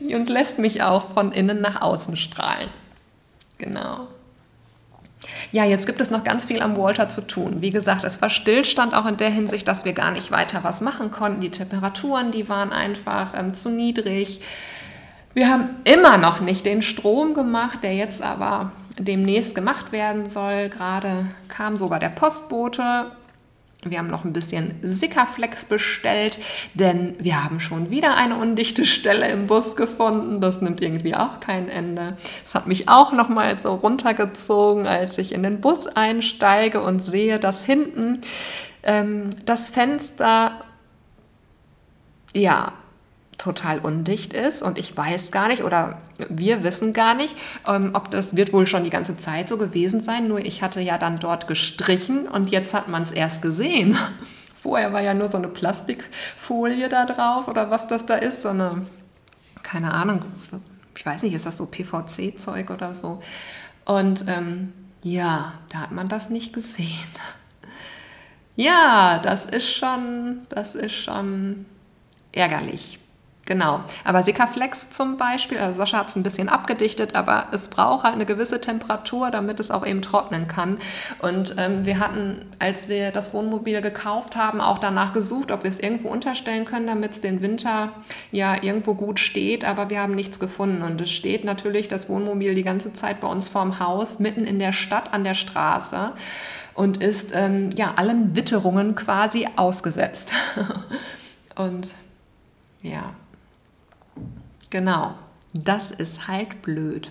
und 0.00 0.28
lässt 0.28 0.58
mich 0.58 0.82
auch 0.82 1.12
von 1.12 1.32
innen 1.32 1.60
nach 1.60 1.82
außen 1.82 2.16
strahlen. 2.16 2.70
Genau. 3.58 4.06
Ja, 5.52 5.64
jetzt 5.64 5.86
gibt 5.86 6.00
es 6.00 6.10
noch 6.10 6.24
ganz 6.24 6.44
viel 6.44 6.60
am 6.60 6.76
Walter 6.76 7.08
zu 7.08 7.26
tun. 7.26 7.60
Wie 7.60 7.70
gesagt, 7.70 8.04
es 8.04 8.20
war 8.20 8.30
Stillstand 8.30 8.94
auch 8.94 9.06
in 9.06 9.16
der 9.16 9.30
Hinsicht, 9.30 9.66
dass 9.66 9.84
wir 9.84 9.92
gar 9.92 10.10
nicht 10.10 10.30
weiter 10.30 10.60
was 10.62 10.80
machen 10.80 11.10
konnten. 11.10 11.40
Die 11.40 11.50
Temperaturen, 11.50 12.32
die 12.32 12.48
waren 12.48 12.72
einfach 12.72 13.38
ähm, 13.38 13.54
zu 13.54 13.70
niedrig. 13.70 14.40
Wir 15.34 15.48
haben 15.48 15.70
immer 15.84 16.18
noch 16.18 16.40
nicht 16.40 16.66
den 16.66 16.82
Strom 16.82 17.34
gemacht, 17.34 17.80
der 17.82 17.94
jetzt 17.94 18.22
aber 18.22 18.72
demnächst 18.98 19.54
gemacht 19.54 19.92
werden 19.92 20.28
soll. 20.28 20.68
Gerade 20.68 21.26
kam 21.48 21.76
sogar 21.76 22.00
der 22.00 22.08
Postbote 22.08 23.06
wir 23.84 23.98
haben 23.98 24.08
noch 24.08 24.24
ein 24.24 24.32
bisschen 24.32 24.74
Sickerflex 24.82 25.64
bestellt, 25.64 26.38
denn 26.74 27.14
wir 27.20 27.44
haben 27.44 27.60
schon 27.60 27.90
wieder 27.90 28.16
eine 28.16 28.36
undichte 28.36 28.84
Stelle 28.84 29.28
im 29.28 29.46
Bus 29.46 29.76
gefunden. 29.76 30.40
Das 30.40 30.60
nimmt 30.60 30.82
irgendwie 30.82 31.14
auch 31.14 31.38
kein 31.38 31.68
Ende. 31.68 32.16
Es 32.44 32.56
hat 32.56 32.66
mich 32.66 32.88
auch 32.88 33.12
noch 33.12 33.28
mal 33.28 33.56
so 33.58 33.74
runtergezogen, 33.74 34.86
als 34.86 35.16
ich 35.18 35.32
in 35.32 35.44
den 35.44 35.60
Bus 35.60 35.86
einsteige 35.86 36.82
und 36.82 37.04
sehe, 37.04 37.38
dass 37.38 37.64
hinten 37.64 38.20
ähm, 38.82 39.30
das 39.46 39.70
Fenster 39.70 40.64
ja 42.34 42.72
total 43.38 43.78
undicht 43.78 44.32
ist 44.32 44.62
und 44.62 44.76
ich 44.78 44.96
weiß 44.96 45.30
gar 45.30 45.46
nicht 45.46 45.62
oder 45.62 45.98
wir 46.28 46.64
wissen 46.64 46.92
gar 46.92 47.14
nicht, 47.14 47.36
ähm, 47.66 47.90
ob 47.94 48.10
das 48.10 48.36
wird 48.36 48.52
wohl 48.52 48.66
schon 48.66 48.84
die 48.84 48.90
ganze 48.90 49.16
Zeit 49.16 49.48
so 49.48 49.56
gewesen 49.56 50.00
sein. 50.00 50.28
Nur 50.28 50.40
ich 50.40 50.62
hatte 50.62 50.80
ja 50.80 50.98
dann 50.98 51.18
dort 51.20 51.46
gestrichen 51.46 52.26
und 52.26 52.50
jetzt 52.50 52.74
hat 52.74 52.88
man 52.88 53.02
es 53.02 53.10
erst 53.10 53.42
gesehen. 53.42 53.96
Vorher 54.54 54.92
war 54.92 55.00
ja 55.00 55.14
nur 55.14 55.30
so 55.30 55.38
eine 55.38 55.48
Plastikfolie 55.48 56.88
da 56.88 57.06
drauf 57.06 57.46
oder 57.46 57.70
was 57.70 57.86
das 57.86 58.06
da 58.06 58.16
ist, 58.16 58.42
so 58.42 58.48
eine, 58.48 58.82
keine 59.62 59.94
Ahnung, 59.94 60.22
ich 60.96 61.06
weiß 61.06 61.22
nicht, 61.22 61.34
ist 61.34 61.46
das 61.46 61.56
so 61.56 61.66
PVC-Zeug 61.66 62.70
oder 62.70 62.92
so. 62.92 63.22
Und 63.84 64.24
ähm, 64.26 64.72
ja, 65.02 65.52
da 65.68 65.78
hat 65.78 65.92
man 65.92 66.08
das 66.08 66.28
nicht 66.30 66.52
gesehen. 66.52 66.88
Ja, 68.60 69.20
das 69.22 69.46
ist 69.46 69.72
schon, 69.72 70.40
das 70.48 70.74
ist 70.74 70.92
schon 70.92 71.64
ärgerlich. 72.32 72.97
Genau. 73.48 73.80
Aber 74.04 74.22
Sikaflex 74.22 74.90
zum 74.90 75.16
Beispiel, 75.16 75.56
also 75.56 75.78
Sascha 75.78 76.00
hat 76.00 76.10
es 76.10 76.16
ein 76.16 76.22
bisschen 76.22 76.50
abgedichtet, 76.50 77.14
aber 77.14 77.46
es 77.50 77.68
braucht 77.68 78.04
halt 78.04 78.14
eine 78.14 78.26
gewisse 78.26 78.60
Temperatur, 78.60 79.30
damit 79.30 79.58
es 79.58 79.70
auch 79.70 79.86
eben 79.86 80.02
trocknen 80.02 80.48
kann. 80.48 80.76
Und 81.20 81.54
ähm, 81.56 81.86
wir 81.86 81.98
hatten, 81.98 82.44
als 82.58 82.88
wir 82.88 83.10
das 83.10 83.32
Wohnmobil 83.32 83.80
gekauft 83.80 84.36
haben, 84.36 84.60
auch 84.60 84.78
danach 84.78 85.14
gesucht, 85.14 85.50
ob 85.50 85.62
wir 85.62 85.70
es 85.70 85.80
irgendwo 85.80 86.08
unterstellen 86.08 86.66
können, 86.66 86.88
damit 86.88 87.12
es 87.12 87.20
den 87.22 87.40
Winter 87.40 87.92
ja 88.32 88.62
irgendwo 88.62 88.92
gut 88.92 89.18
steht, 89.18 89.64
aber 89.64 89.88
wir 89.88 90.00
haben 90.00 90.14
nichts 90.14 90.40
gefunden. 90.40 90.82
Und 90.82 91.00
es 91.00 91.10
steht 91.10 91.46
natürlich 91.46 91.88
das 91.88 92.10
Wohnmobil 92.10 92.54
die 92.54 92.64
ganze 92.64 92.92
Zeit 92.92 93.18
bei 93.22 93.28
uns 93.28 93.48
vorm 93.48 93.80
Haus, 93.80 94.18
mitten 94.18 94.44
in 94.44 94.58
der 94.58 94.74
Stadt 94.74 95.14
an 95.14 95.24
der 95.24 95.32
Straße 95.32 96.12
und 96.74 97.02
ist 97.02 97.30
ähm, 97.32 97.70
ja 97.74 97.94
allen 97.96 98.36
Witterungen 98.36 98.94
quasi 98.94 99.48
ausgesetzt. 99.56 100.32
und 101.56 101.94
ja, 102.82 103.14
Genau, 104.70 105.14
das 105.54 105.90
ist 105.90 106.28
halt 106.28 106.62
blöd. 106.62 107.10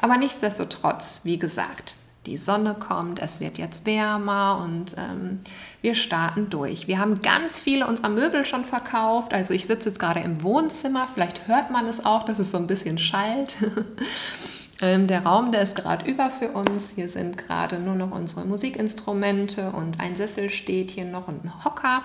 Aber 0.00 0.16
nichtsdestotrotz, 0.16 1.20
wie 1.24 1.38
gesagt, 1.38 1.94
die 2.26 2.36
Sonne 2.36 2.74
kommt, 2.74 3.20
es 3.20 3.40
wird 3.40 3.58
jetzt 3.58 3.86
wärmer 3.86 4.62
und 4.62 4.94
ähm, 4.98 5.40
wir 5.80 5.94
starten 5.94 6.50
durch. 6.50 6.86
Wir 6.86 6.98
haben 6.98 7.22
ganz 7.22 7.58
viele 7.58 7.86
unserer 7.86 8.10
Möbel 8.10 8.44
schon 8.44 8.64
verkauft. 8.64 9.32
Also 9.32 9.54
ich 9.54 9.66
sitze 9.66 9.88
jetzt 9.88 9.98
gerade 9.98 10.20
im 10.20 10.42
Wohnzimmer, 10.42 11.08
vielleicht 11.12 11.48
hört 11.48 11.70
man 11.70 11.86
es 11.86 12.04
auch, 12.04 12.24
dass 12.24 12.38
es 12.38 12.50
so 12.50 12.58
ein 12.58 12.66
bisschen 12.66 12.98
schallt. 12.98 13.56
ähm, 14.82 15.06
der 15.06 15.24
Raum, 15.24 15.52
der 15.52 15.62
ist 15.62 15.76
gerade 15.76 16.10
über 16.10 16.28
für 16.28 16.48
uns. 16.48 16.90
Hier 16.94 17.08
sind 17.08 17.38
gerade 17.38 17.78
nur 17.78 17.94
noch 17.94 18.10
unsere 18.10 18.44
Musikinstrumente 18.44 19.70
und 19.70 20.00
ein 20.00 20.14
Sessel 20.14 20.50
steht 20.50 20.90
hier 20.90 21.06
noch 21.06 21.28
und 21.28 21.44
ein 21.44 21.64
Hocker. 21.64 22.02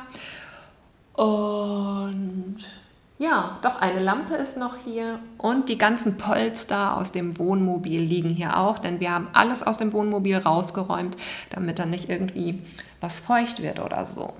Und 1.15 2.59
ja, 3.19 3.59
doch, 3.61 3.79
eine 3.79 3.99
Lampe 3.99 4.33
ist 4.35 4.57
noch 4.57 4.75
hier 4.83 5.19
und 5.37 5.69
die 5.69 5.77
ganzen 5.77 6.17
Polster 6.17 6.97
aus 6.97 7.11
dem 7.11 7.37
Wohnmobil 7.37 8.01
liegen 8.01 8.29
hier 8.29 8.57
auch, 8.57 8.79
denn 8.79 8.99
wir 8.99 9.11
haben 9.11 9.27
alles 9.33 9.63
aus 9.63 9.77
dem 9.77 9.93
Wohnmobil 9.93 10.35
rausgeräumt, 10.35 11.15
damit 11.51 11.79
dann 11.79 11.91
nicht 11.91 12.09
irgendwie 12.09 12.61
was 12.99 13.19
feucht 13.19 13.61
wird 13.61 13.79
oder 13.79 14.05
so. 14.05 14.33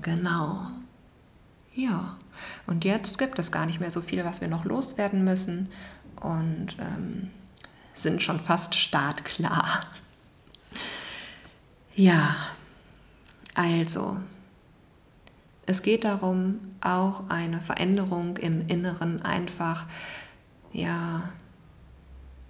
Genau. 0.00 0.66
Ja, 1.74 2.16
und 2.66 2.84
jetzt 2.84 3.18
gibt 3.18 3.38
es 3.38 3.52
gar 3.52 3.66
nicht 3.66 3.80
mehr 3.80 3.90
so 3.90 4.00
viel, 4.00 4.24
was 4.24 4.40
wir 4.40 4.48
noch 4.48 4.64
loswerden 4.64 5.24
müssen 5.24 5.70
und 6.20 6.76
ähm, 6.80 7.30
sind 7.94 8.22
schon 8.22 8.40
fast 8.40 8.74
startklar. 8.74 9.82
Ja, 11.94 12.34
also 13.54 14.16
es 15.68 15.82
geht 15.82 16.04
darum, 16.04 16.60
auch 16.80 17.28
eine 17.28 17.60
Veränderung 17.60 18.38
im 18.38 18.66
Inneren 18.68 19.22
einfach, 19.22 19.84
ja, 20.72 21.28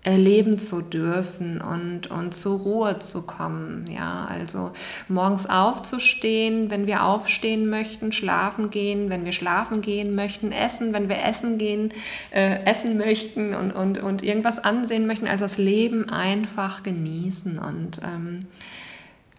erleben 0.04 0.58
zu 0.58 0.80
dürfen 0.80 1.60
und, 1.60 2.06
und 2.06 2.32
zur 2.32 2.60
Ruhe 2.60 3.00
zu 3.00 3.22
kommen. 3.22 3.84
Ja, 3.90 4.26
also 4.30 4.70
morgens 5.08 5.50
aufzustehen, 5.50 6.70
wenn 6.70 6.86
wir 6.86 7.04
aufstehen 7.04 7.68
möchten, 7.68 8.12
schlafen 8.12 8.70
gehen, 8.70 9.10
wenn 9.10 9.24
wir 9.24 9.32
schlafen 9.32 9.82
gehen 9.82 10.14
möchten, 10.14 10.52
essen, 10.52 10.94
wenn 10.94 11.08
wir 11.08 11.24
essen 11.24 11.58
gehen, 11.58 11.92
äh, 12.30 12.62
essen 12.64 12.96
möchten 12.96 13.52
und, 13.54 13.72
und, 13.72 13.98
und 13.98 14.22
irgendwas 14.22 14.60
ansehen 14.60 15.08
möchten. 15.08 15.26
Also 15.26 15.44
das 15.44 15.58
Leben 15.58 16.08
einfach 16.08 16.84
genießen 16.84 17.58
und 17.58 18.00
ähm, 18.04 18.46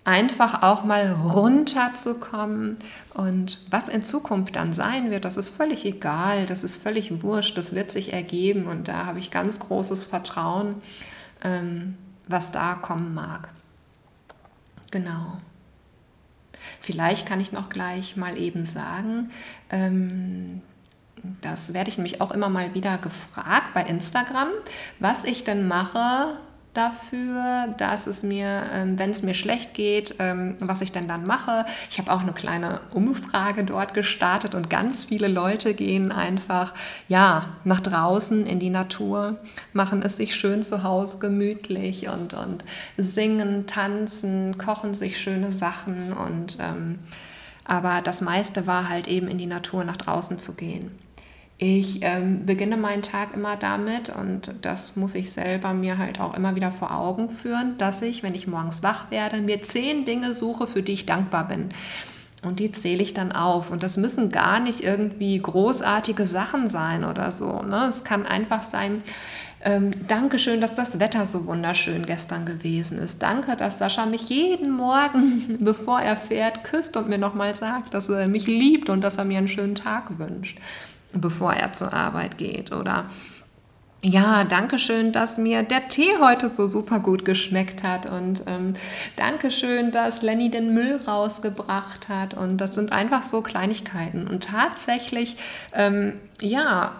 einfach 0.03 0.63
auch 0.63 0.83
mal 0.83 1.11
runterzukommen. 1.11 2.77
Und 3.13 3.61
was 3.69 3.89
in 3.89 4.03
Zukunft 4.03 4.55
dann 4.55 4.73
sein 4.73 5.11
wird, 5.11 5.25
das 5.25 5.37
ist 5.37 5.49
völlig 5.49 5.85
egal, 5.85 6.45
das 6.45 6.63
ist 6.63 6.77
völlig 6.77 7.23
wurscht, 7.23 7.57
das 7.57 7.75
wird 7.75 7.91
sich 7.91 8.13
ergeben. 8.13 8.67
Und 8.67 8.87
da 8.87 9.05
habe 9.05 9.19
ich 9.19 9.31
ganz 9.31 9.59
großes 9.59 10.05
Vertrauen, 10.05 10.75
ähm, 11.43 11.97
was 12.27 12.51
da 12.51 12.75
kommen 12.75 13.13
mag. 13.13 13.49
Genau. 14.91 15.37
Vielleicht 16.81 17.27
kann 17.27 17.41
ich 17.41 17.51
noch 17.51 17.69
gleich 17.69 18.15
mal 18.15 18.37
eben 18.37 18.65
sagen, 18.65 19.31
ähm, 19.69 20.61
das 21.41 21.73
werde 21.73 21.89
ich 21.89 21.97
nämlich 21.97 22.21
auch 22.21 22.31
immer 22.31 22.49
mal 22.49 22.73
wieder 22.73 22.97
gefragt 22.97 23.73
bei 23.73 23.83
Instagram, 23.83 24.47
was 24.99 25.23
ich 25.25 25.43
denn 25.43 25.67
mache, 25.67 26.37
dafür, 26.73 27.73
dass 27.77 28.07
es 28.07 28.23
mir, 28.23 28.63
ähm, 28.73 28.99
wenn 28.99 29.09
es 29.09 29.23
mir 29.23 29.33
schlecht 29.33 29.73
geht, 29.73 30.15
ähm, 30.19 30.55
was 30.59 30.81
ich 30.81 30.91
denn 30.91 31.07
dann 31.07 31.25
mache. 31.25 31.65
Ich 31.89 31.97
habe 31.97 32.11
auch 32.11 32.21
eine 32.21 32.33
kleine 32.33 32.81
Umfrage 32.91 33.63
dort 33.63 33.93
gestartet 33.93 34.53
und 34.55 34.69
ganz 34.69 35.05
viele 35.05 35.27
Leute 35.27 35.73
gehen 35.73 36.11
einfach 36.11 36.73
ja 37.07 37.49
nach 37.63 37.79
draußen 37.79 38.45
in 38.45 38.59
die 38.59 38.69
Natur, 38.69 39.37
machen 39.73 40.03
es 40.03 40.17
sich 40.17 40.35
schön 40.35 40.61
zu 40.61 40.83
Hause 40.83 41.19
gemütlich 41.19 42.07
und, 42.07 42.33
und 42.33 42.63
singen, 42.97 43.65
tanzen, 43.65 44.57
kochen 44.57 44.93
sich 44.93 45.19
schöne 45.19 45.51
Sachen 45.51 46.13
und 46.13 46.57
ähm, 46.59 46.99
aber 47.65 48.01
das 48.01 48.21
meiste 48.21 48.65
war 48.65 48.89
halt 48.89 49.07
eben 49.07 49.27
in 49.27 49.37
die 49.37 49.45
Natur 49.45 49.83
nach 49.83 49.97
draußen 49.97 50.39
zu 50.39 50.55
gehen. 50.55 50.89
Ich 51.61 51.99
ähm, 52.03 52.45
beginne 52.45 52.77
meinen 52.77 53.01
Tag 53.01 53.33
immer 53.33 53.57
damit 53.57 54.07
und 54.07 54.53
das 54.61 54.95
muss 54.95 55.13
ich 55.13 55.33
selber 55.33 55.73
mir 55.73 55.97
halt 55.97 56.21
auch 56.21 56.33
immer 56.33 56.55
wieder 56.55 56.71
vor 56.71 56.95
Augen 56.95 57.29
führen, 57.29 57.77
dass 57.77 58.01
ich, 58.01 58.23
wenn 58.23 58.33
ich 58.33 58.47
morgens 58.47 58.81
wach 58.81 59.11
werde, 59.11 59.41
mir 59.41 59.61
zehn 59.61 60.05
Dinge 60.05 60.33
suche, 60.33 60.67
für 60.67 60.81
die 60.81 60.93
ich 60.93 61.05
dankbar 61.05 61.49
bin. 61.49 61.67
Und 62.45 62.61
die 62.61 62.71
zähle 62.71 63.03
ich 63.03 63.13
dann 63.13 63.33
auf. 63.33 63.71
Und 63.71 63.83
das 63.83 63.97
müssen 63.97 64.31
gar 64.31 64.61
nicht 64.61 64.79
irgendwie 64.79 65.37
großartige 65.37 66.25
Sachen 66.25 66.69
sein 66.69 67.03
oder 67.03 67.33
so. 67.33 67.61
Ne? 67.61 67.87
Es 67.89 68.05
kann 68.05 68.25
einfach 68.25 68.63
sein, 68.63 69.03
ähm, 69.61 69.91
Dankeschön, 70.07 70.61
dass 70.61 70.75
das 70.75 71.01
Wetter 71.01 71.25
so 71.25 71.45
wunderschön 71.45 72.05
gestern 72.05 72.45
gewesen 72.45 72.97
ist. 72.99 73.21
Danke, 73.21 73.57
dass 73.57 73.79
Sascha 73.79 74.05
mich 74.05 74.29
jeden 74.29 74.71
Morgen, 74.71 75.57
bevor 75.59 75.99
er 75.99 76.15
fährt, 76.15 76.63
küsst 76.63 76.95
und 76.95 77.09
mir 77.09 77.17
nochmal 77.17 77.53
sagt, 77.53 77.93
dass 77.93 78.07
er 78.07 78.29
mich 78.29 78.47
liebt 78.47 78.89
und 78.89 79.01
dass 79.01 79.17
er 79.17 79.25
mir 79.25 79.39
einen 79.39 79.49
schönen 79.49 79.75
Tag 79.75 80.17
wünscht 80.19 80.57
bevor 81.13 81.53
er 81.53 81.73
zur 81.73 81.93
Arbeit 81.93 82.37
geht. 82.37 82.71
Oder 82.71 83.05
ja, 84.01 84.45
danke 84.45 84.79
schön, 84.79 85.11
dass 85.11 85.37
mir 85.37 85.63
der 85.63 85.89
Tee 85.89 86.11
heute 86.21 86.49
so 86.49 86.67
super 86.67 86.99
gut 86.99 87.25
geschmeckt 87.25 87.83
hat 87.83 88.05
und 88.05 88.43
ähm, 88.47 88.75
danke 89.17 89.51
schön, 89.51 89.91
dass 89.91 90.21
Lenny 90.21 90.49
den 90.49 90.73
Müll 90.73 91.01
rausgebracht 91.05 92.07
hat 92.07 92.33
und 92.33 92.59
das 92.59 92.75
sind 92.75 92.93
einfach 92.93 93.23
so 93.23 93.41
Kleinigkeiten 93.41 94.25
und 94.25 94.45
tatsächlich, 94.45 95.35
ähm, 95.73 96.13
ja, 96.39 96.93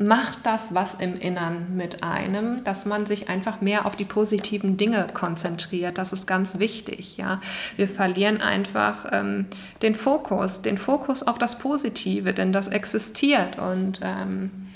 macht 0.00 0.46
das 0.46 0.74
was 0.74 0.94
im 0.94 1.18
Innern 1.18 1.76
mit 1.76 2.04
einem, 2.04 2.62
dass 2.62 2.86
man 2.86 3.04
sich 3.04 3.28
einfach 3.28 3.60
mehr 3.60 3.84
auf 3.84 3.96
die 3.96 4.04
positiven 4.04 4.76
Dinge 4.76 5.08
konzentriert. 5.12 5.98
Das 5.98 6.12
ist 6.12 6.28
ganz 6.28 6.60
wichtig. 6.60 7.16
Ja, 7.16 7.40
wir 7.76 7.88
verlieren 7.88 8.40
einfach 8.40 9.06
ähm, 9.10 9.46
den 9.82 9.96
Fokus, 9.96 10.62
den 10.62 10.78
Fokus 10.78 11.24
auf 11.24 11.38
das 11.38 11.58
Positive, 11.58 12.32
denn 12.32 12.52
das 12.52 12.68
existiert 12.68 13.58
und 13.58 13.98
ähm, 14.04 14.68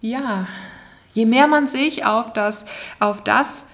ja, 0.00 0.46
je 1.14 1.26
mehr 1.26 1.48
man 1.48 1.66
sich 1.66 2.06
auf 2.06 2.32
das, 2.32 2.64
auf 3.00 3.24
das 3.24 3.66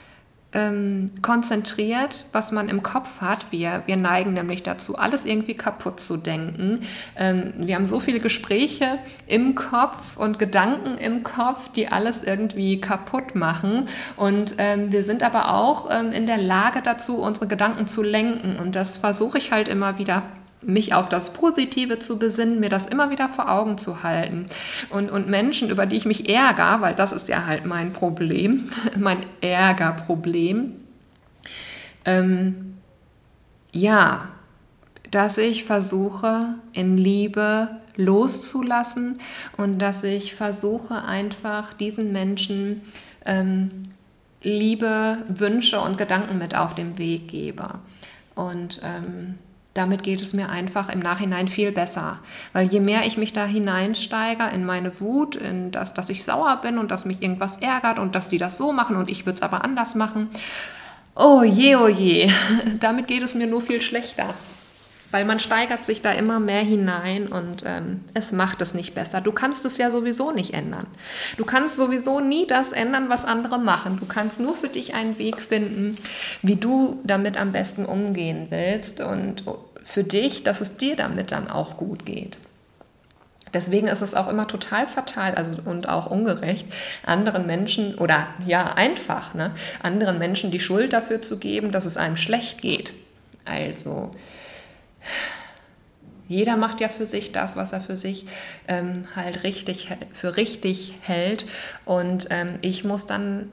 ähm, 0.53 1.11
konzentriert, 1.21 2.25
was 2.33 2.53
man 2.53 2.71
im 2.71 2.83
Kopf 2.83 3.21
hat. 3.21 3.53
Wir, 3.53 3.83
wir 3.85 3.97
neigen 3.97 4.33
nämlich 4.33 4.63
dazu, 4.63 4.97
alles 4.97 5.27
irgendwie 5.27 5.55
kaputt 5.55 6.01
zu 6.01 6.17
denken. 6.17 6.81
Ähm, 7.17 7.53
wir 7.59 7.75
haben 7.75 7.85
so 7.85 8.01
viele 8.01 8.19
Gespräche 8.19 8.99
im 9.27 9.55
Kopf 9.55 10.17
und 10.17 10.39
Gedanken 10.39 10.97
im 10.97 11.23
Kopf, 11.23 11.71
die 11.73 11.89
alles 11.89 12.23
irgendwie 12.23 12.81
kaputt 12.81 13.35
machen. 13.35 13.89
Und 14.17 14.55
ähm, 14.57 14.91
wir 14.91 15.03
sind 15.03 15.23
aber 15.23 15.55
auch 15.55 15.91
ähm, 15.91 16.13
in 16.13 16.27
der 16.27 16.39
Lage 16.39 16.81
dazu, 16.83 17.19
unsere 17.19 17.47
Gedanken 17.47 17.87
zu 17.87 18.03
lenken. 18.03 18.57
Und 18.57 18.75
das 18.75 18.97
versuche 18.97 19.37
ich 19.37 19.53
halt 19.53 19.69
immer 19.69 19.99
wieder 19.99 20.23
mich 20.63 20.95
auf 20.95 21.09
das 21.09 21.33
Positive 21.33 21.99
zu 21.99 22.19
besinnen, 22.19 22.61
mir 22.61 22.69
das 22.69 22.87
immer 22.87 23.11
wieder 23.11 23.29
vor 23.29 23.51
Augen 23.51 23.79
zu 23.79 24.03
halten. 24.03 24.47
Und, 24.91 25.11
und 25.11 25.29
Menschen, 25.29 25.71
über 25.71 25.87
die 25.87 25.97
ich 25.97 26.05
mich 26.05 26.29
ärgere, 26.29 26.81
weil 26.81 26.95
das 26.95 27.13
ist 27.13 27.29
ja 27.29 27.47
halt 27.47 27.65
mein 27.65 27.93
Problem, 27.93 28.71
mein 28.97 29.19
Ärgerproblem, 29.41 30.75
ähm, 32.05 32.77
ja, 33.73 34.29
dass 35.11 35.39
ich 35.39 35.65
versuche, 35.65 36.55
in 36.73 36.97
Liebe 36.97 37.69
loszulassen 37.97 39.19
und 39.57 39.79
dass 39.79 40.05
ich 40.05 40.35
versuche, 40.35 41.05
einfach 41.05 41.73
diesen 41.73 42.13
Menschen 42.13 42.83
ähm, 43.27 43.89
Liebe, 44.43 45.19
Wünsche 45.29 45.81
und 45.81 45.99
Gedanken 45.99 46.39
mit 46.39 46.55
auf 46.55 46.75
den 46.75 46.97
Weg 46.99 47.29
gebe. 47.29 47.81
Und 48.37 48.81
ähm, 48.85 49.35
damit 49.79 50.03
geht 50.03 50.21
es 50.21 50.35
mir 50.35 50.49
einfach 50.49 50.93
im 50.93 50.99
Nachhinein 50.99 51.47
viel 51.47 51.71
besser. 51.71 52.19
Weil 52.53 52.67
je 52.67 52.81
mehr 52.81 53.07
ich 53.07 53.17
mich 53.17 53.33
da 53.33 53.47
hineinsteige 53.47 54.45
in 54.53 54.67
meine 54.67 55.01
Wut, 55.01 55.37
in 55.37 55.71
das, 55.71 55.95
dass 55.95 56.11
ich 56.11 56.25
sauer 56.25 56.59
bin 56.61 56.79
und 56.79 56.91
dass 56.91 57.05
mich 57.05 57.23
irgendwas 57.23 57.59
ärgert 57.59 58.01
und 58.01 58.15
dass 58.15 58.29
die 58.29 58.39
das 58.39 58.59
so 58.59 58.73
machen 58.73 58.97
und 58.97 59.09
ich 59.09 59.25
würde 59.25 59.37
es 59.37 59.43
aber 59.43 59.65
anders 59.65 59.95
machen, 59.95 60.29
oh 61.15 61.43
je, 61.45 61.77
oh 61.77 61.89
je, 61.89 62.31
damit 62.81 63.07
geht 63.07 63.23
es 63.23 63.35
mir 63.35 63.47
nur 63.47 63.61
viel 63.61 63.81
schlechter. 63.81 64.35
Weil 65.11 65.25
man 65.25 65.41
steigert 65.41 65.87
sich 65.87 66.03
da 66.03 66.11
immer 66.11 66.39
mehr 66.39 66.61
hinein 66.61 67.29
und 67.29 67.63
ähm, 67.65 68.05
es 68.13 68.31
macht 68.33 68.61
es 68.61 68.75
nicht 68.75 68.95
besser. 68.95 69.23
Du 69.23 69.33
kannst 69.33 69.65
es 69.65 69.79
ja 69.79 69.91
sowieso 69.91 70.33
nicht 70.33 70.53
ändern. 70.53 70.87
Du 71.39 71.47
kannst 71.47 71.77
sowieso 71.77 72.21
nie 72.21 72.47
das 72.47 72.73
ändern, 72.73 73.09
was 73.09 73.25
andere 73.25 73.59
machen. 73.59 73.99
Du 73.99 74.05
kannst 74.05 74.39
nur 74.39 74.55
für 74.55 74.69
dich 74.69 74.93
einen 74.93 75.17
Weg 75.17 75.41
finden, 75.41 75.97
wie 76.43 76.57
du 76.57 77.01
damit 77.05 77.41
am 77.41 77.53
besten 77.53 77.87
umgehen 77.87 78.49
willst 78.51 79.01
und 79.01 79.45
für 79.89 80.05
dich, 80.05 80.43
dass 80.43 80.61
es 80.61 80.77
dir 80.77 80.97
damit 80.97 81.33
dann 81.33 81.49
auch 81.49 81.79
gut 81.79 82.05
geht. 82.05 82.37
Deswegen 83.55 83.89
ist 83.89 84.03
es 84.03 84.15
auch 84.15 84.29
immer 84.29 84.47
total 84.47 84.87
fatal 84.87 85.35
also, 85.35 85.57
und 85.65 85.89
auch 85.89 86.11
ungerecht, 86.11 86.67
anderen 87.07 87.47
Menschen 87.47 87.95
oder 87.95 88.27
ja 88.45 88.75
einfach, 88.75 89.33
ne, 89.33 89.55
anderen 89.83 90.19
Menschen 90.19 90.51
die 90.51 90.61
Schuld 90.61 90.93
dafür 90.93 91.23
zu 91.23 91.39
geben, 91.39 91.71
dass 91.71 91.87
es 91.87 91.97
einem 91.97 92.19
schlecht 92.19 92.61
geht. 92.61 92.93
Also 93.47 94.11
jeder 96.29 96.59
macht 96.59 96.83
ja 96.83 96.91
für 96.91 97.07
sich 97.07 97.33
das, 97.33 97.57
was 97.57 97.73
er 97.73 97.81
für 97.81 97.97
sich 97.97 98.27
ähm, 98.69 99.05
halt 99.17 99.43
richtig 99.43 99.89
für 100.13 100.37
richtig 100.37 100.93
hält. 101.01 101.47
Und 101.87 102.27
ähm, 102.29 102.59
ich 102.61 102.85
muss 102.85 103.07
dann 103.07 103.51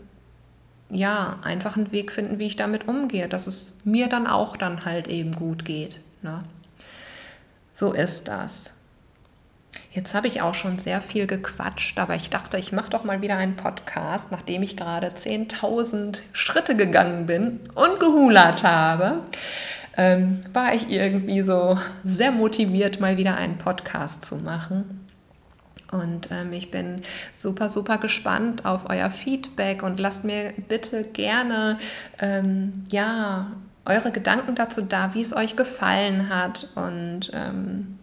ja 0.90 1.40
einfach 1.44 1.78
einen 1.78 1.94
Weg 1.94 2.12
finden, 2.12 2.40
wie 2.40 2.48
ich 2.48 2.58
damit 2.58 2.90
umgehe, 2.90 3.30
dass 3.30 3.48
es 3.48 3.78
mir 3.86 4.10
dann 4.10 4.28
auch 4.28 4.58
dann 4.58 4.84
halt 4.84 5.08
eben 5.08 5.32
gut 5.32 5.64
geht. 5.64 6.02
Ne? 6.26 6.44
So 7.72 7.94
ist 7.94 8.28
das. 8.28 8.74
Jetzt 9.92 10.16
habe 10.16 10.28
ich 10.28 10.42
auch 10.42 10.56
schon 10.56 10.80
sehr 10.80 11.02
viel 11.02 11.28
gequatscht, 11.28 12.00
aber 12.00 12.16
ich 12.16 12.30
dachte, 12.30 12.58
ich 12.58 12.72
mache 12.72 12.90
doch 12.90 13.04
mal 13.04 13.22
wieder 13.22 13.38
einen 13.38 13.56
Podcast, 13.56 14.32
nachdem 14.32 14.64
ich 14.64 14.76
gerade 14.76 15.08
10.000 15.08 16.22
Schritte 16.34 16.76
gegangen 16.76 17.28
bin 17.28 17.60
und 17.76 18.00
gehulert 18.00 18.64
habe. 18.64 19.20
Ähm, 19.96 20.42
war 20.52 20.74
ich 20.74 20.90
irgendwie 20.90 21.44
so 21.44 21.80
sehr 22.04 22.32
motiviert, 22.32 23.00
mal 23.00 23.18
wieder 23.18 23.38
einen 23.38 23.58
Podcast 23.58 24.26
zu 24.26 24.38
machen. 24.38 25.08
Und 25.92 26.30
ähm, 26.32 26.52
ich 26.52 26.72
bin 26.72 27.04
super, 27.34 27.70
super 27.70 28.00
gespannt 28.00 28.66
auf 28.66 28.90
euer 28.90 29.10
Feedback 29.12 29.84
und 29.84 30.00
lasst 30.00 30.24
mir 30.24 30.54
bitte 30.68 31.04
gerne 31.04 31.78
ähm, 32.20 32.84
ja, 32.90 33.52
eure 33.86 34.12
Gedanken 34.12 34.56
dazu 34.56 34.82
da, 34.82 35.14
wie 35.14 35.22
es 35.22 35.36
euch 35.36 35.56
gefallen 35.56 36.30
hat 36.30 36.68
und 36.76 37.32
ähm, 37.34 38.00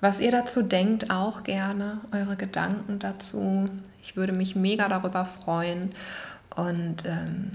was 0.00 0.20
ihr 0.20 0.30
dazu 0.30 0.62
denkt, 0.62 1.10
auch 1.10 1.42
gerne 1.42 2.00
eure 2.12 2.36
Gedanken 2.36 2.98
dazu. 2.98 3.68
Ich 4.02 4.16
würde 4.16 4.32
mich 4.32 4.54
mega 4.54 4.88
darüber 4.88 5.24
freuen. 5.24 5.92
Und 6.54 7.04
ähm, 7.06 7.52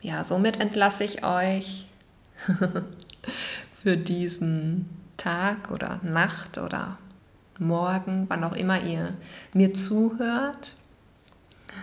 ja, 0.00 0.24
somit 0.24 0.60
entlasse 0.60 1.04
ich 1.04 1.24
euch 1.24 1.86
für 3.82 3.96
diesen 3.96 4.88
Tag 5.16 5.70
oder 5.70 6.00
Nacht 6.02 6.58
oder 6.58 6.98
morgen, 7.58 8.26
wann 8.28 8.44
auch 8.44 8.56
immer 8.56 8.82
ihr 8.82 9.14
mir 9.52 9.74
zuhört. 9.74 10.74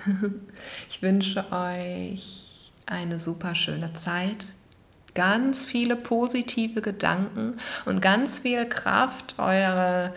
Ich 0.90 1.02
wünsche 1.02 1.52
euch 1.52 2.39
eine 2.90 3.20
super 3.20 3.56
schöne 3.56 3.94
Zeit, 3.94 4.46
ganz 5.16 5.66
viele 5.66 5.96
positive 5.96 6.82
Gedanken 6.82 7.58
und 7.86 8.02
ganz 8.02 8.40
viel 8.40 8.66
Kraft, 8.66 9.36
eure 9.38 10.14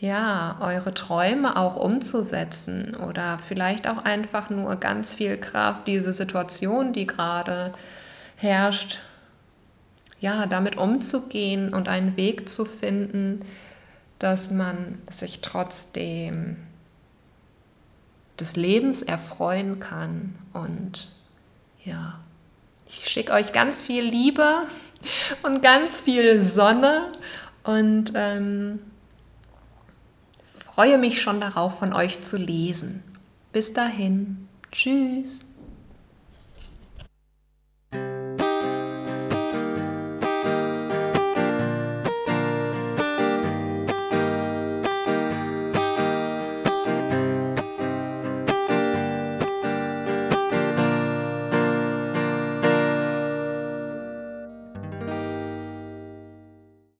ja, 0.00 0.58
eure 0.60 0.94
Träume 0.94 1.56
auch 1.56 1.76
umzusetzen 1.76 2.94
oder 2.94 3.38
vielleicht 3.38 3.88
auch 3.88 4.04
einfach 4.04 4.48
nur 4.48 4.76
ganz 4.76 5.14
viel 5.14 5.36
Kraft, 5.36 5.88
diese 5.88 6.12
Situation, 6.12 6.92
die 6.92 7.06
gerade 7.06 7.74
herrscht, 8.36 9.00
ja, 10.20 10.46
damit 10.46 10.76
umzugehen 10.76 11.74
und 11.74 11.88
einen 11.88 12.16
Weg 12.16 12.48
zu 12.48 12.64
finden, 12.64 13.44
dass 14.20 14.50
man 14.50 14.98
sich 15.10 15.40
trotzdem 15.40 16.56
des 18.38 18.54
Lebens 18.56 19.02
erfreuen 19.02 19.80
kann. 19.80 20.36
Und 20.52 21.08
ja, 21.88 22.20
ich 22.86 23.08
schicke 23.08 23.32
euch 23.32 23.52
ganz 23.52 23.82
viel 23.82 24.04
Liebe 24.04 24.62
und 25.42 25.62
ganz 25.62 26.00
viel 26.00 26.42
Sonne 26.42 27.12
und 27.64 28.12
ähm, 28.14 28.80
freue 30.64 30.98
mich 30.98 31.20
schon 31.20 31.40
darauf, 31.40 31.78
von 31.78 31.92
euch 31.92 32.22
zu 32.22 32.36
lesen. 32.36 33.02
Bis 33.52 33.72
dahin, 33.72 34.48
tschüss. 34.70 35.40